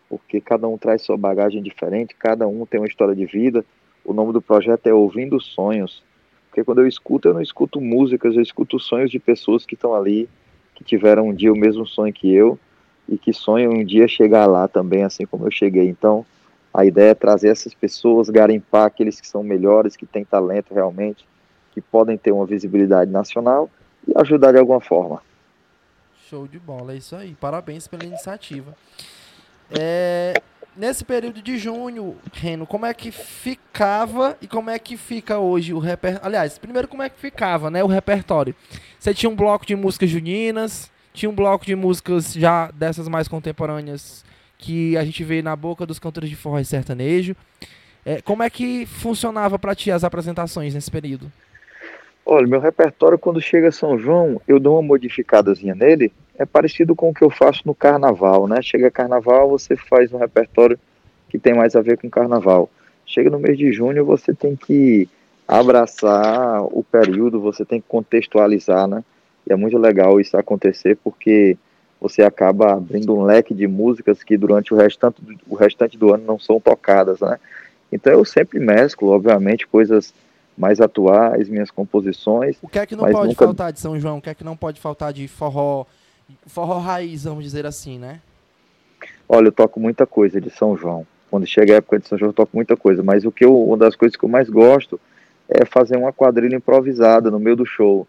Porque 0.08 0.40
cada 0.40 0.68
um 0.68 0.78
traz 0.78 1.02
sua 1.02 1.18
bagagem 1.18 1.62
diferente, 1.62 2.16
cada 2.16 2.48
um 2.48 2.66
tem 2.66 2.80
uma 2.80 2.88
história 2.88 3.16
de 3.16 3.26
vida. 3.26 3.66
O 4.06 4.14
nome 4.14 4.32
do 4.32 4.42
projeto 4.42 4.86
é 4.88 4.94
Ouvindo 4.94 5.42
Sonhos, 5.42 6.04
porque 6.48 6.64
quando 6.64 6.80
eu 6.80 6.88
escuto, 6.88 7.28
eu 7.28 7.34
não 7.34 7.42
escuto 7.42 7.82
músicas, 7.82 8.36
eu 8.36 8.42
escuto 8.42 8.80
sonhos 8.80 9.12
de 9.12 9.20
pessoas 9.20 9.66
que 9.66 9.74
estão 9.74 9.94
ali 9.94 10.30
que 10.76 10.84
tiveram 10.84 11.30
um 11.30 11.34
dia 11.34 11.52
o 11.52 11.58
mesmo 11.58 11.88
sonho 11.88 12.14
que 12.14 12.32
eu 12.32 12.60
e 13.08 13.18
que 13.18 13.34
sonham 13.34 13.72
um 13.72 13.84
dia 13.84 14.08
chegar 14.08 14.46
lá 14.46 14.68
também, 14.68 15.04
assim 15.04 15.26
como 15.26 15.48
eu 15.48 15.52
cheguei. 15.52 15.88
Então, 15.88 16.26
a 16.74 16.86
ideia 16.86 17.12
é 17.12 17.16
trazer 17.16 17.48
essas 17.48 17.74
pessoas, 17.74 18.30
garimpar 18.30 18.86
aqueles 18.86 19.22
que 19.22 19.28
são 19.28 19.42
melhores, 19.42 19.96
que 19.96 20.06
têm 20.06 20.26
talento 20.26 20.74
realmente, 20.74 21.26
que 21.72 21.80
podem 21.80 22.18
ter 22.18 22.32
uma 22.32 22.46
visibilidade 22.46 23.10
nacional 23.10 23.70
e 24.08 24.12
ajudar 24.18 24.52
de 24.52 24.60
alguma 24.60 24.82
forma. 24.82 25.22
Show 26.30 26.48
de 26.48 26.60
bola, 26.60 26.94
é 26.94 26.98
isso 26.98 27.16
aí. 27.16 27.36
Parabéns 27.40 27.88
pela 27.88 28.04
iniciativa. 28.04 28.76
É, 29.72 30.34
nesse 30.76 31.06
período 31.06 31.42
de 31.42 31.58
junho, 31.58 32.18
Reno, 32.34 32.68
como 32.68 32.86
é 32.86 32.94
que 32.94 33.12
ficava 33.12 34.38
e 34.42 34.48
como 34.48 34.70
é 34.70 34.78
que 34.78 34.98
fica 34.98 35.40
hoje 35.40 35.74
o 35.74 35.80
repertório? 35.80 36.26
Aliás, 36.26 36.58
primeiro 36.58 36.88
como 36.88 37.04
é 37.04 37.10
que 37.10 37.20
ficava, 37.20 37.70
né, 37.70 37.84
o 37.84 37.88
repertório? 37.88 38.56
Você 39.06 39.14
tinha 39.14 39.30
um 39.30 39.36
bloco 39.36 39.68
de 39.68 39.76
músicas 39.76 40.10
juninas, 40.10 40.92
tinha 41.14 41.30
um 41.30 41.36
bloco 41.36 41.64
de 41.64 41.76
músicas 41.76 42.34
já 42.34 42.72
dessas 42.72 43.08
mais 43.08 43.28
contemporâneas 43.28 44.26
que 44.58 44.98
a 44.98 45.06
gente 45.06 45.24
vê 45.24 45.44
na 45.44 45.56
boca 45.56 45.86
dos 45.86 46.00
cantores 46.00 46.28
de 46.28 46.36
forró 46.36 46.58
e 46.58 46.66
sertanejo. 46.66 47.36
É, 48.04 48.20
como 48.24 48.42
é 48.42 48.50
que 48.50 48.88
funcionava 48.88 49.60
para 49.60 49.76
ti 49.76 49.92
as 49.92 50.04
apresentações 50.04 50.74
nesse 50.74 50.90
período? 50.90 51.32
Olha, 52.26 52.48
meu 52.48 52.60
repertório 52.60 53.20
quando 53.20 53.40
chega 53.40 53.72
São 53.72 53.96
João, 53.96 54.42
eu 54.48 54.60
dou 54.60 54.74
uma 54.74 54.82
modificadazinha 54.82 55.76
nele, 55.76 56.12
é 56.36 56.44
parecido 56.44 56.96
com 56.96 57.12
o 57.12 57.14
que 57.14 57.24
eu 57.24 57.30
faço 57.30 57.62
no 57.64 57.76
carnaval, 57.76 58.48
né? 58.48 58.60
Chega 58.64 58.90
carnaval, 58.90 59.48
você 59.48 59.76
faz 59.76 60.12
um 60.12 60.18
repertório 60.18 60.80
que 61.30 61.38
tem 61.38 61.54
mais 61.54 61.76
a 61.76 61.82
ver 61.84 62.00
com 62.00 62.10
carnaval. 62.10 62.72
Chega 63.06 63.30
no 63.30 63.38
mês 63.38 63.56
de 63.56 63.72
junho, 63.72 64.04
você 64.04 64.34
tem 64.34 64.56
que 64.56 65.08
abraçar 65.48 66.64
o 66.64 66.84
período, 66.84 67.40
você 67.40 67.64
tem 67.64 67.80
que 67.80 67.88
contextualizar, 67.88 68.88
né? 68.88 69.04
E 69.48 69.54
é 69.54 69.56
muito 69.56 69.78
legal 69.78 70.20
isso 70.20 70.36
acontecer 70.38 70.98
porque 71.04 71.58
você 72.02 72.24
acaba 72.24 72.74
abrindo 72.74 73.16
um 73.16 73.24
leque 73.24 73.54
de 73.54 73.68
músicas 73.68 74.24
que 74.24 74.38
durante 74.38 74.74
o 74.74 74.78
restante, 74.78 75.22
o 75.48 75.56
restante 75.56 75.98
do 75.98 76.14
ano 76.14 76.24
não 76.26 76.40
são 76.40 76.60
tocadas, 76.60 77.20
né? 77.20 77.40
Então 77.92 78.12
eu 78.12 78.26
sempre 78.26 78.60
mesclo, 78.60 79.10
obviamente, 79.10 79.68
coisas 79.68 80.14
mais 80.58 80.82
atuais, 80.82 81.50
minhas 81.50 81.70
composições. 81.70 82.58
O 82.62 82.68
que 82.68 82.80
é 82.80 82.86
que 82.86 82.96
não 82.96 83.10
pode 83.10 83.30
nunca... 83.30 83.46
faltar 83.46 83.72
de 83.72 83.80
São 83.80 84.00
João? 84.00 84.18
O 84.18 84.22
que 84.22 84.30
é 84.30 84.34
que 84.34 84.44
não 84.44 84.58
pode 84.58 84.80
faltar 84.80 85.14
de 85.14 85.28
forró, 85.28 85.86
forró 86.48 86.80
raiz, 86.80 87.26
vamos 87.26 87.44
dizer 87.44 87.66
assim, 87.66 88.00
né? 88.00 88.20
Olha, 89.28 89.48
eu 89.48 89.52
toco 89.52 89.80
muita 89.80 90.06
coisa 90.06 90.40
de 90.40 90.50
São 90.50 90.78
João. 90.78 91.06
Quando 91.30 91.46
chega 91.46 91.74
a 91.74 91.78
época 91.78 92.00
de 92.00 92.08
São 92.08 92.18
João, 92.18 92.30
eu 92.30 92.34
toco 92.34 92.52
muita 92.54 92.76
coisa. 92.78 93.04
Mas 93.04 93.26
o 93.26 93.32
que 93.32 93.46
eu, 93.46 93.60
uma 93.60 93.78
das 93.78 93.96
coisas 93.96 94.16
que 94.16 94.24
eu 94.24 94.30
mais 94.30 94.50
gosto 94.50 95.00
é 95.50 95.66
fazer 95.66 95.98
uma 95.98 96.12
quadrilha 96.12 96.56
improvisada 96.56 97.30
no 97.30 97.40
meio 97.40 97.56
do 97.56 97.66
show. 97.66 98.08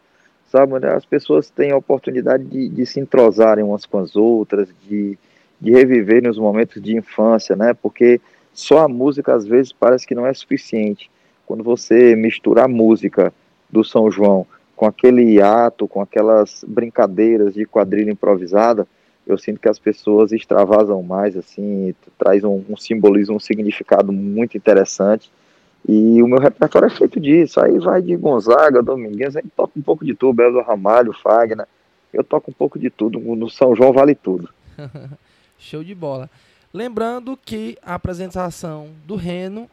Sabe, 0.51 0.87
as 0.87 1.05
pessoas 1.05 1.51
têm 1.51 1.73
a 1.73 1.77
oportunidade 1.77 2.45
de, 2.45 2.69
de 2.69 2.87
se 2.87 3.01
entrosarem 3.01 3.65
umas 3.65 3.85
com 3.85 3.99
as 3.99 4.15
outras, 4.15 4.69
de, 4.89 5.19
de 5.61 5.73
reviverem 5.73 6.31
os 6.31 6.39
momentos 6.39 6.81
de 6.81 6.97
infância, 6.97 7.57
né? 7.57 7.75
Porque 7.75 8.21
só 8.53 8.79
a 8.79 8.89
música 8.89 9.35
às 9.35 9.47
vezes 9.47 9.73
parece 9.73 10.07
que 10.07 10.15
não 10.15 10.27
é 10.27 10.33
suficiente. 10.33 11.11
Quando 11.45 11.63
você 11.63 12.15
mistura 12.17 12.65
a 12.65 12.69
música 12.69 13.33
do 13.69 13.85
São 13.85 14.11
João 14.11 14.47
com 14.75 14.87
aquele 14.87 15.41
ato, 15.41 15.89
com 15.89 16.01
aquelas 16.01 16.65
brincadeiras 16.67 17.55
de 17.55 17.65
quadrilha 17.65 18.11
improvisada, 18.11 18.87
eu 19.27 19.37
sinto 19.37 19.59
que 19.59 19.69
as 19.69 19.79
pessoas 19.79 20.31
extravasam 20.33 21.03
mais, 21.03 21.37
assim, 21.37 21.95
traz 22.17 22.45
um, 22.45 22.63
um 22.69 22.77
simbolismo, 22.77 23.37
um 23.37 23.41
significado 23.41 24.13
muito 24.13 24.57
interessante. 24.57 25.31
E 25.89 26.21
o 26.23 26.27
meu 26.27 26.39
repertório 26.39 26.87
é 26.87 26.91
feito 26.91 27.21
disso. 27.21 27.61
Aí 27.61 27.79
vai 27.79 28.03
de 28.03 28.17
Gonzaga, 28.17 28.83
Domingues, 28.83 29.37
aí 29.37 29.45
toca 29.55 29.73
um 29.77 29.83
pouco 29.83 30.05
de 30.05 30.15
tudo, 30.15 30.35
Belo 30.35 30.63
Ramalho, 30.63 31.13
Fagner. 31.13 31.67
Eu 32.13 32.25
toco 32.25 32.51
um 32.51 32.55
pouco 32.55 32.79
de 32.79 32.91
tudo. 32.91 33.19
No 33.19 33.49
São 33.49 33.75
João 33.75 33.93
vale 33.93 34.15
tudo. 34.15 34.49
Show 35.59 35.85
de 35.85 35.95
bola. 35.95 36.29
Lembrando 36.73 37.37
que 37.37 37.79
a 37.83 37.95
apresentação 37.95 38.89
do 39.07 39.15
Reno 39.17 39.71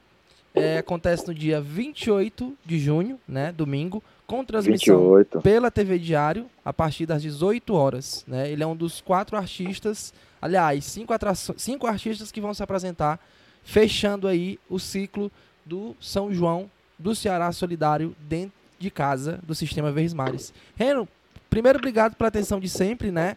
é, 0.54 0.78
acontece 0.78 1.28
no 1.28 1.34
dia 1.34 1.60
28 1.60 2.54
de 2.64 2.80
junho, 2.80 3.20
né, 3.28 3.52
domingo, 3.52 4.04
com 4.28 4.46
transmissão 4.46 5.16
28. 5.16 5.42
pela 5.42 5.72
TV 5.72 5.98
Diário 5.98 6.46
a 6.64 6.72
partir 6.72 7.06
das 7.06 7.22
18 7.22 7.74
horas. 7.74 8.24
Né? 8.28 8.52
Ele 8.52 8.64
é 8.64 8.68
um 8.68 8.76
dos 8.76 9.02
quatro 9.02 9.36
artistas, 9.36 10.14
aliás, 10.42 10.86
cinco, 10.86 11.14
cinco 11.58 11.88
artistas 11.88 12.32
que 12.32 12.40
vão 12.40 12.54
se 12.54 12.64
apresentar, 12.64 13.20
fechando 13.64 14.28
aí 14.28 14.60
o 14.70 14.80
ciclo 14.80 15.32
do 15.66 15.96
São 16.00 16.34
João 16.34 16.70
do 16.98 17.16
Ceará 17.16 17.52
Solidário 17.52 18.16
dentro 18.20 18.54
de 18.80 18.90
casa 18.90 19.40
do 19.44 19.56
Sistema 19.56 19.92
Verdes. 19.92 20.54
Reno, 20.76 21.08
primeiro 21.50 21.80
obrigado 21.80 22.16
pela 22.16 22.28
atenção 22.28 22.60
de 22.60 22.70
sempre, 22.70 23.12
né? 23.12 23.36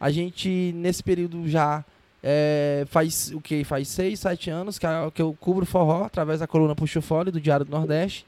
A 0.00 0.10
gente, 0.10 0.72
nesse 0.74 1.02
período 1.02 1.48
já 1.48 1.84
é, 2.22 2.84
faz 2.88 3.30
o 3.32 3.40
que? 3.40 3.64
Faz 3.64 3.88
seis, 3.88 4.20
sete 4.20 4.50
anos 4.50 4.78
que, 4.78 4.86
que 5.14 5.22
eu 5.22 5.36
cubro 5.38 5.66
forró 5.66 6.04
através 6.04 6.40
da 6.40 6.46
coluna 6.46 6.74
Puxo 6.74 7.02
Fole 7.02 7.30
do 7.30 7.40
Diário 7.40 7.66
do 7.66 7.70
Nordeste. 7.70 8.26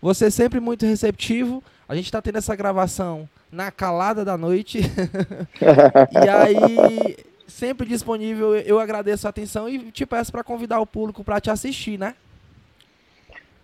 Você 0.00 0.26
é 0.26 0.30
sempre 0.30 0.60
muito 0.60 0.86
receptivo. 0.86 1.62
A 1.88 1.94
gente 1.94 2.04
está 2.04 2.20
tendo 2.20 2.36
essa 2.36 2.54
gravação 2.54 3.28
na 3.50 3.70
calada 3.70 4.24
da 4.24 4.36
noite. 4.36 4.80
e 6.12 6.28
aí, 6.28 7.16
sempre 7.46 7.88
disponível. 7.88 8.54
Eu 8.54 8.78
agradeço 8.78 9.26
a 9.26 9.30
atenção 9.30 9.68
e 9.68 9.90
te 9.90 10.04
peço 10.04 10.30
para 10.30 10.44
convidar 10.44 10.80
o 10.80 10.86
público 10.86 11.24
para 11.24 11.40
te 11.40 11.50
assistir, 11.50 11.98
né? 11.98 12.14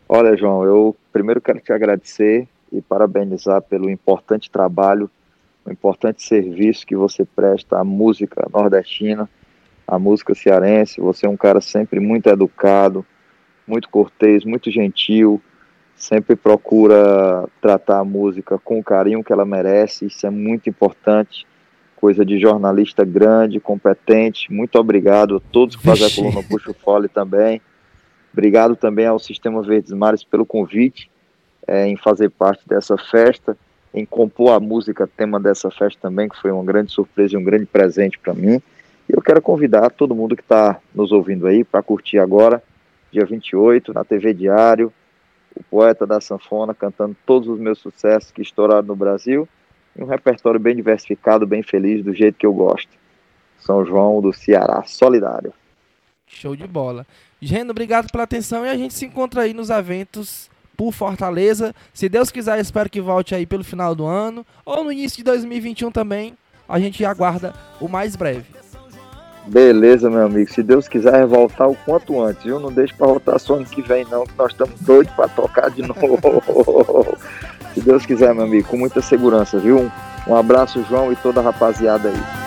Olha, 0.09 0.37
João, 0.37 0.65
eu 0.65 0.97
primeiro 1.13 1.41
quero 1.41 1.61
te 1.61 1.73
agradecer 1.73 2.47
e 2.71 2.81
parabenizar 2.83 3.63
pelo 3.63 3.91
importante 3.91 4.51
trabalho, 4.51 5.11
o 5.65 5.73
importante 5.73 6.23
serviço 6.23 6.87
que 6.87 6.95
você 6.95 7.25
presta 7.25 7.79
à 7.79 7.85
música 7.85 8.47
nordestina 8.53 9.29
a 9.87 9.99
música 9.99 10.35
cearense. 10.35 11.01
Você 11.01 11.27
é 11.27 11.29
um 11.29 11.37
cara 11.37 11.61
sempre 11.61 12.01
muito 12.01 12.29
educado, 12.29 13.05
muito 13.67 13.89
cortês, 13.89 14.45
muito 14.45 14.71
gentil, 14.71 15.41
sempre 15.95 16.37
procura 16.37 17.47
tratar 17.61 18.01
a 18.01 18.05
música 18.05 18.59
com 18.59 18.79
o 18.79 18.85
carinho 18.85 19.23
que 19.23 19.33
ela 19.33 19.45
merece. 19.45 20.07
Isso 20.07 20.27
é 20.27 20.31
muito 20.31 20.69
importante. 20.69 21.47
Coisa 21.97 22.25
de 22.25 22.39
jornalista 22.39 23.05
grande, 23.05 23.61
competente. 23.61 24.53
Muito 24.53 24.79
obrigado 24.79 25.37
a 25.37 25.41
todos 25.53 25.77
que 25.77 25.83
fazem 25.83 26.07
a 26.07 26.15
coluna 26.15 26.47
Puxo 26.47 26.75
Fole 26.75 27.09
também. 27.09 27.63
Obrigado 28.35 28.75
também 28.75 29.07
ao 29.07 29.21
Sistema 29.21 29.63
Verdes 29.63 29.93
Mares 29.93 30.25
pelo 30.25 30.45
convite 30.45 31.09
é, 31.69 31.87
em 31.87 31.97
fazer 31.97 32.31
parte 32.31 32.69
dessa 32.69 32.99
festa, 32.99 33.57
em 33.95 34.05
compor 34.05 34.51
a 34.51 34.59
música 34.59 35.07
tema 35.07 35.39
dessa 35.39 35.71
festa 35.71 36.01
também, 36.03 36.29
que 36.29 36.37
foi 36.41 36.51
uma 36.51 36.65
grande 36.65 36.91
surpresa 36.91 37.35
e 37.35 37.37
um 37.37 37.45
grande 37.45 37.65
presente 37.65 38.19
para 38.19 38.35
mim. 38.35 38.61
E 39.09 39.13
eu 39.13 39.23
quero 39.23 39.41
convidar 39.41 39.89
todo 39.91 40.17
mundo 40.17 40.35
que 40.35 40.43
está 40.43 40.81
nos 40.93 41.13
ouvindo 41.13 41.47
aí 41.47 41.63
para 41.63 41.81
curtir 41.81 42.19
agora, 42.19 42.61
dia 43.13 43.25
28, 43.25 43.95
na 43.95 44.03
TV 44.03 44.35
Diário, 44.35 44.93
o 45.55 45.63
poeta 45.63 46.05
da 46.05 46.21
sanfona 46.21 46.75
cantando 46.75 47.17
todos 47.25 47.49
os 47.49 47.61
meus 47.61 47.79
sucessos 47.79 48.33
que 48.33 48.43
estouraram 48.43 48.89
no 48.89 48.97
Brasil, 48.97 49.49
e 49.97 50.03
um 50.03 50.07
repertório 50.07 50.59
bem 50.59 50.75
diversificado, 50.75 51.47
bem 51.47 51.63
feliz, 51.63 52.03
do 52.03 52.13
jeito 52.13 52.37
que 52.37 52.47
eu 52.47 52.53
gosto. 52.53 52.91
São 53.61 53.85
João 53.85 54.21
do 54.21 54.33
Ceará, 54.33 54.83
solidário. 54.85 55.53
Show 56.37 56.57
de 56.57 56.67
bola. 56.67 57.07
Geno, 57.41 57.71
obrigado 57.71 58.11
pela 58.11 58.25
atenção 58.25 58.65
e 58.65 58.69
a 58.69 58.77
gente 58.77 58.95
se 58.95 59.05
encontra 59.05 59.43
aí 59.43 59.53
nos 59.53 59.71
eventos 59.71 60.51
por 60.77 60.93
Fortaleza. 60.93 61.75
Se 61.93 62.09
Deus 62.09 62.31
quiser, 62.31 62.59
espero 62.59 62.91
que 62.91 63.01
volte 63.01 63.35
aí 63.35 63.47
pelo 63.47 63.65
final 63.65 63.95
do 63.95 64.07
ano 64.07 64.45
ou 64.65 64.85
no 64.85 64.93
início 64.93 65.19
de 65.19 65.25
2021 65.25 65.91
também. 65.91 66.37
A 66.69 66.79
gente 66.81 67.05
aguarda 67.05 67.55
o 67.81 67.89
mais 67.89 68.17
breve. 68.17 68.47
Beleza, 69.47 70.09
meu 70.09 70.25
amigo. 70.25 70.51
Se 70.51 70.63
Deus 70.63 70.89
quiser 70.89 71.27
voltar 71.27 71.67
o 71.67 71.77
quanto 71.85 72.21
antes, 72.21 72.45
viu? 72.45 72.59
Não 72.59 72.73
deixe 72.73 72.95
para 72.95 73.07
voltar 73.07 73.39
só 73.39 73.57
ano 73.57 73.67
que 73.67 73.83
vem, 73.83 74.05
não, 74.07 74.25
que 74.25 74.37
nós 74.39 74.53
estamos 74.53 74.81
doidos 74.81 75.13
para 75.15 75.29
tocar 75.29 75.71
de 75.71 75.83
novo. 75.87 77.19
Se 77.75 77.81
Deus 77.81 78.07
quiser, 78.07 78.35
meu 78.35 78.45
amigo, 78.45 78.69
com 78.69 78.79
muita 78.79 79.03
segurança, 79.03 79.59
viu? 79.59 79.91
Um 80.27 80.35
abraço, 80.35 80.83
João, 80.89 81.13
e 81.13 81.17
toda 81.17 81.41
a 81.41 81.43
rapaziada 81.43 82.09
aí. 82.09 82.44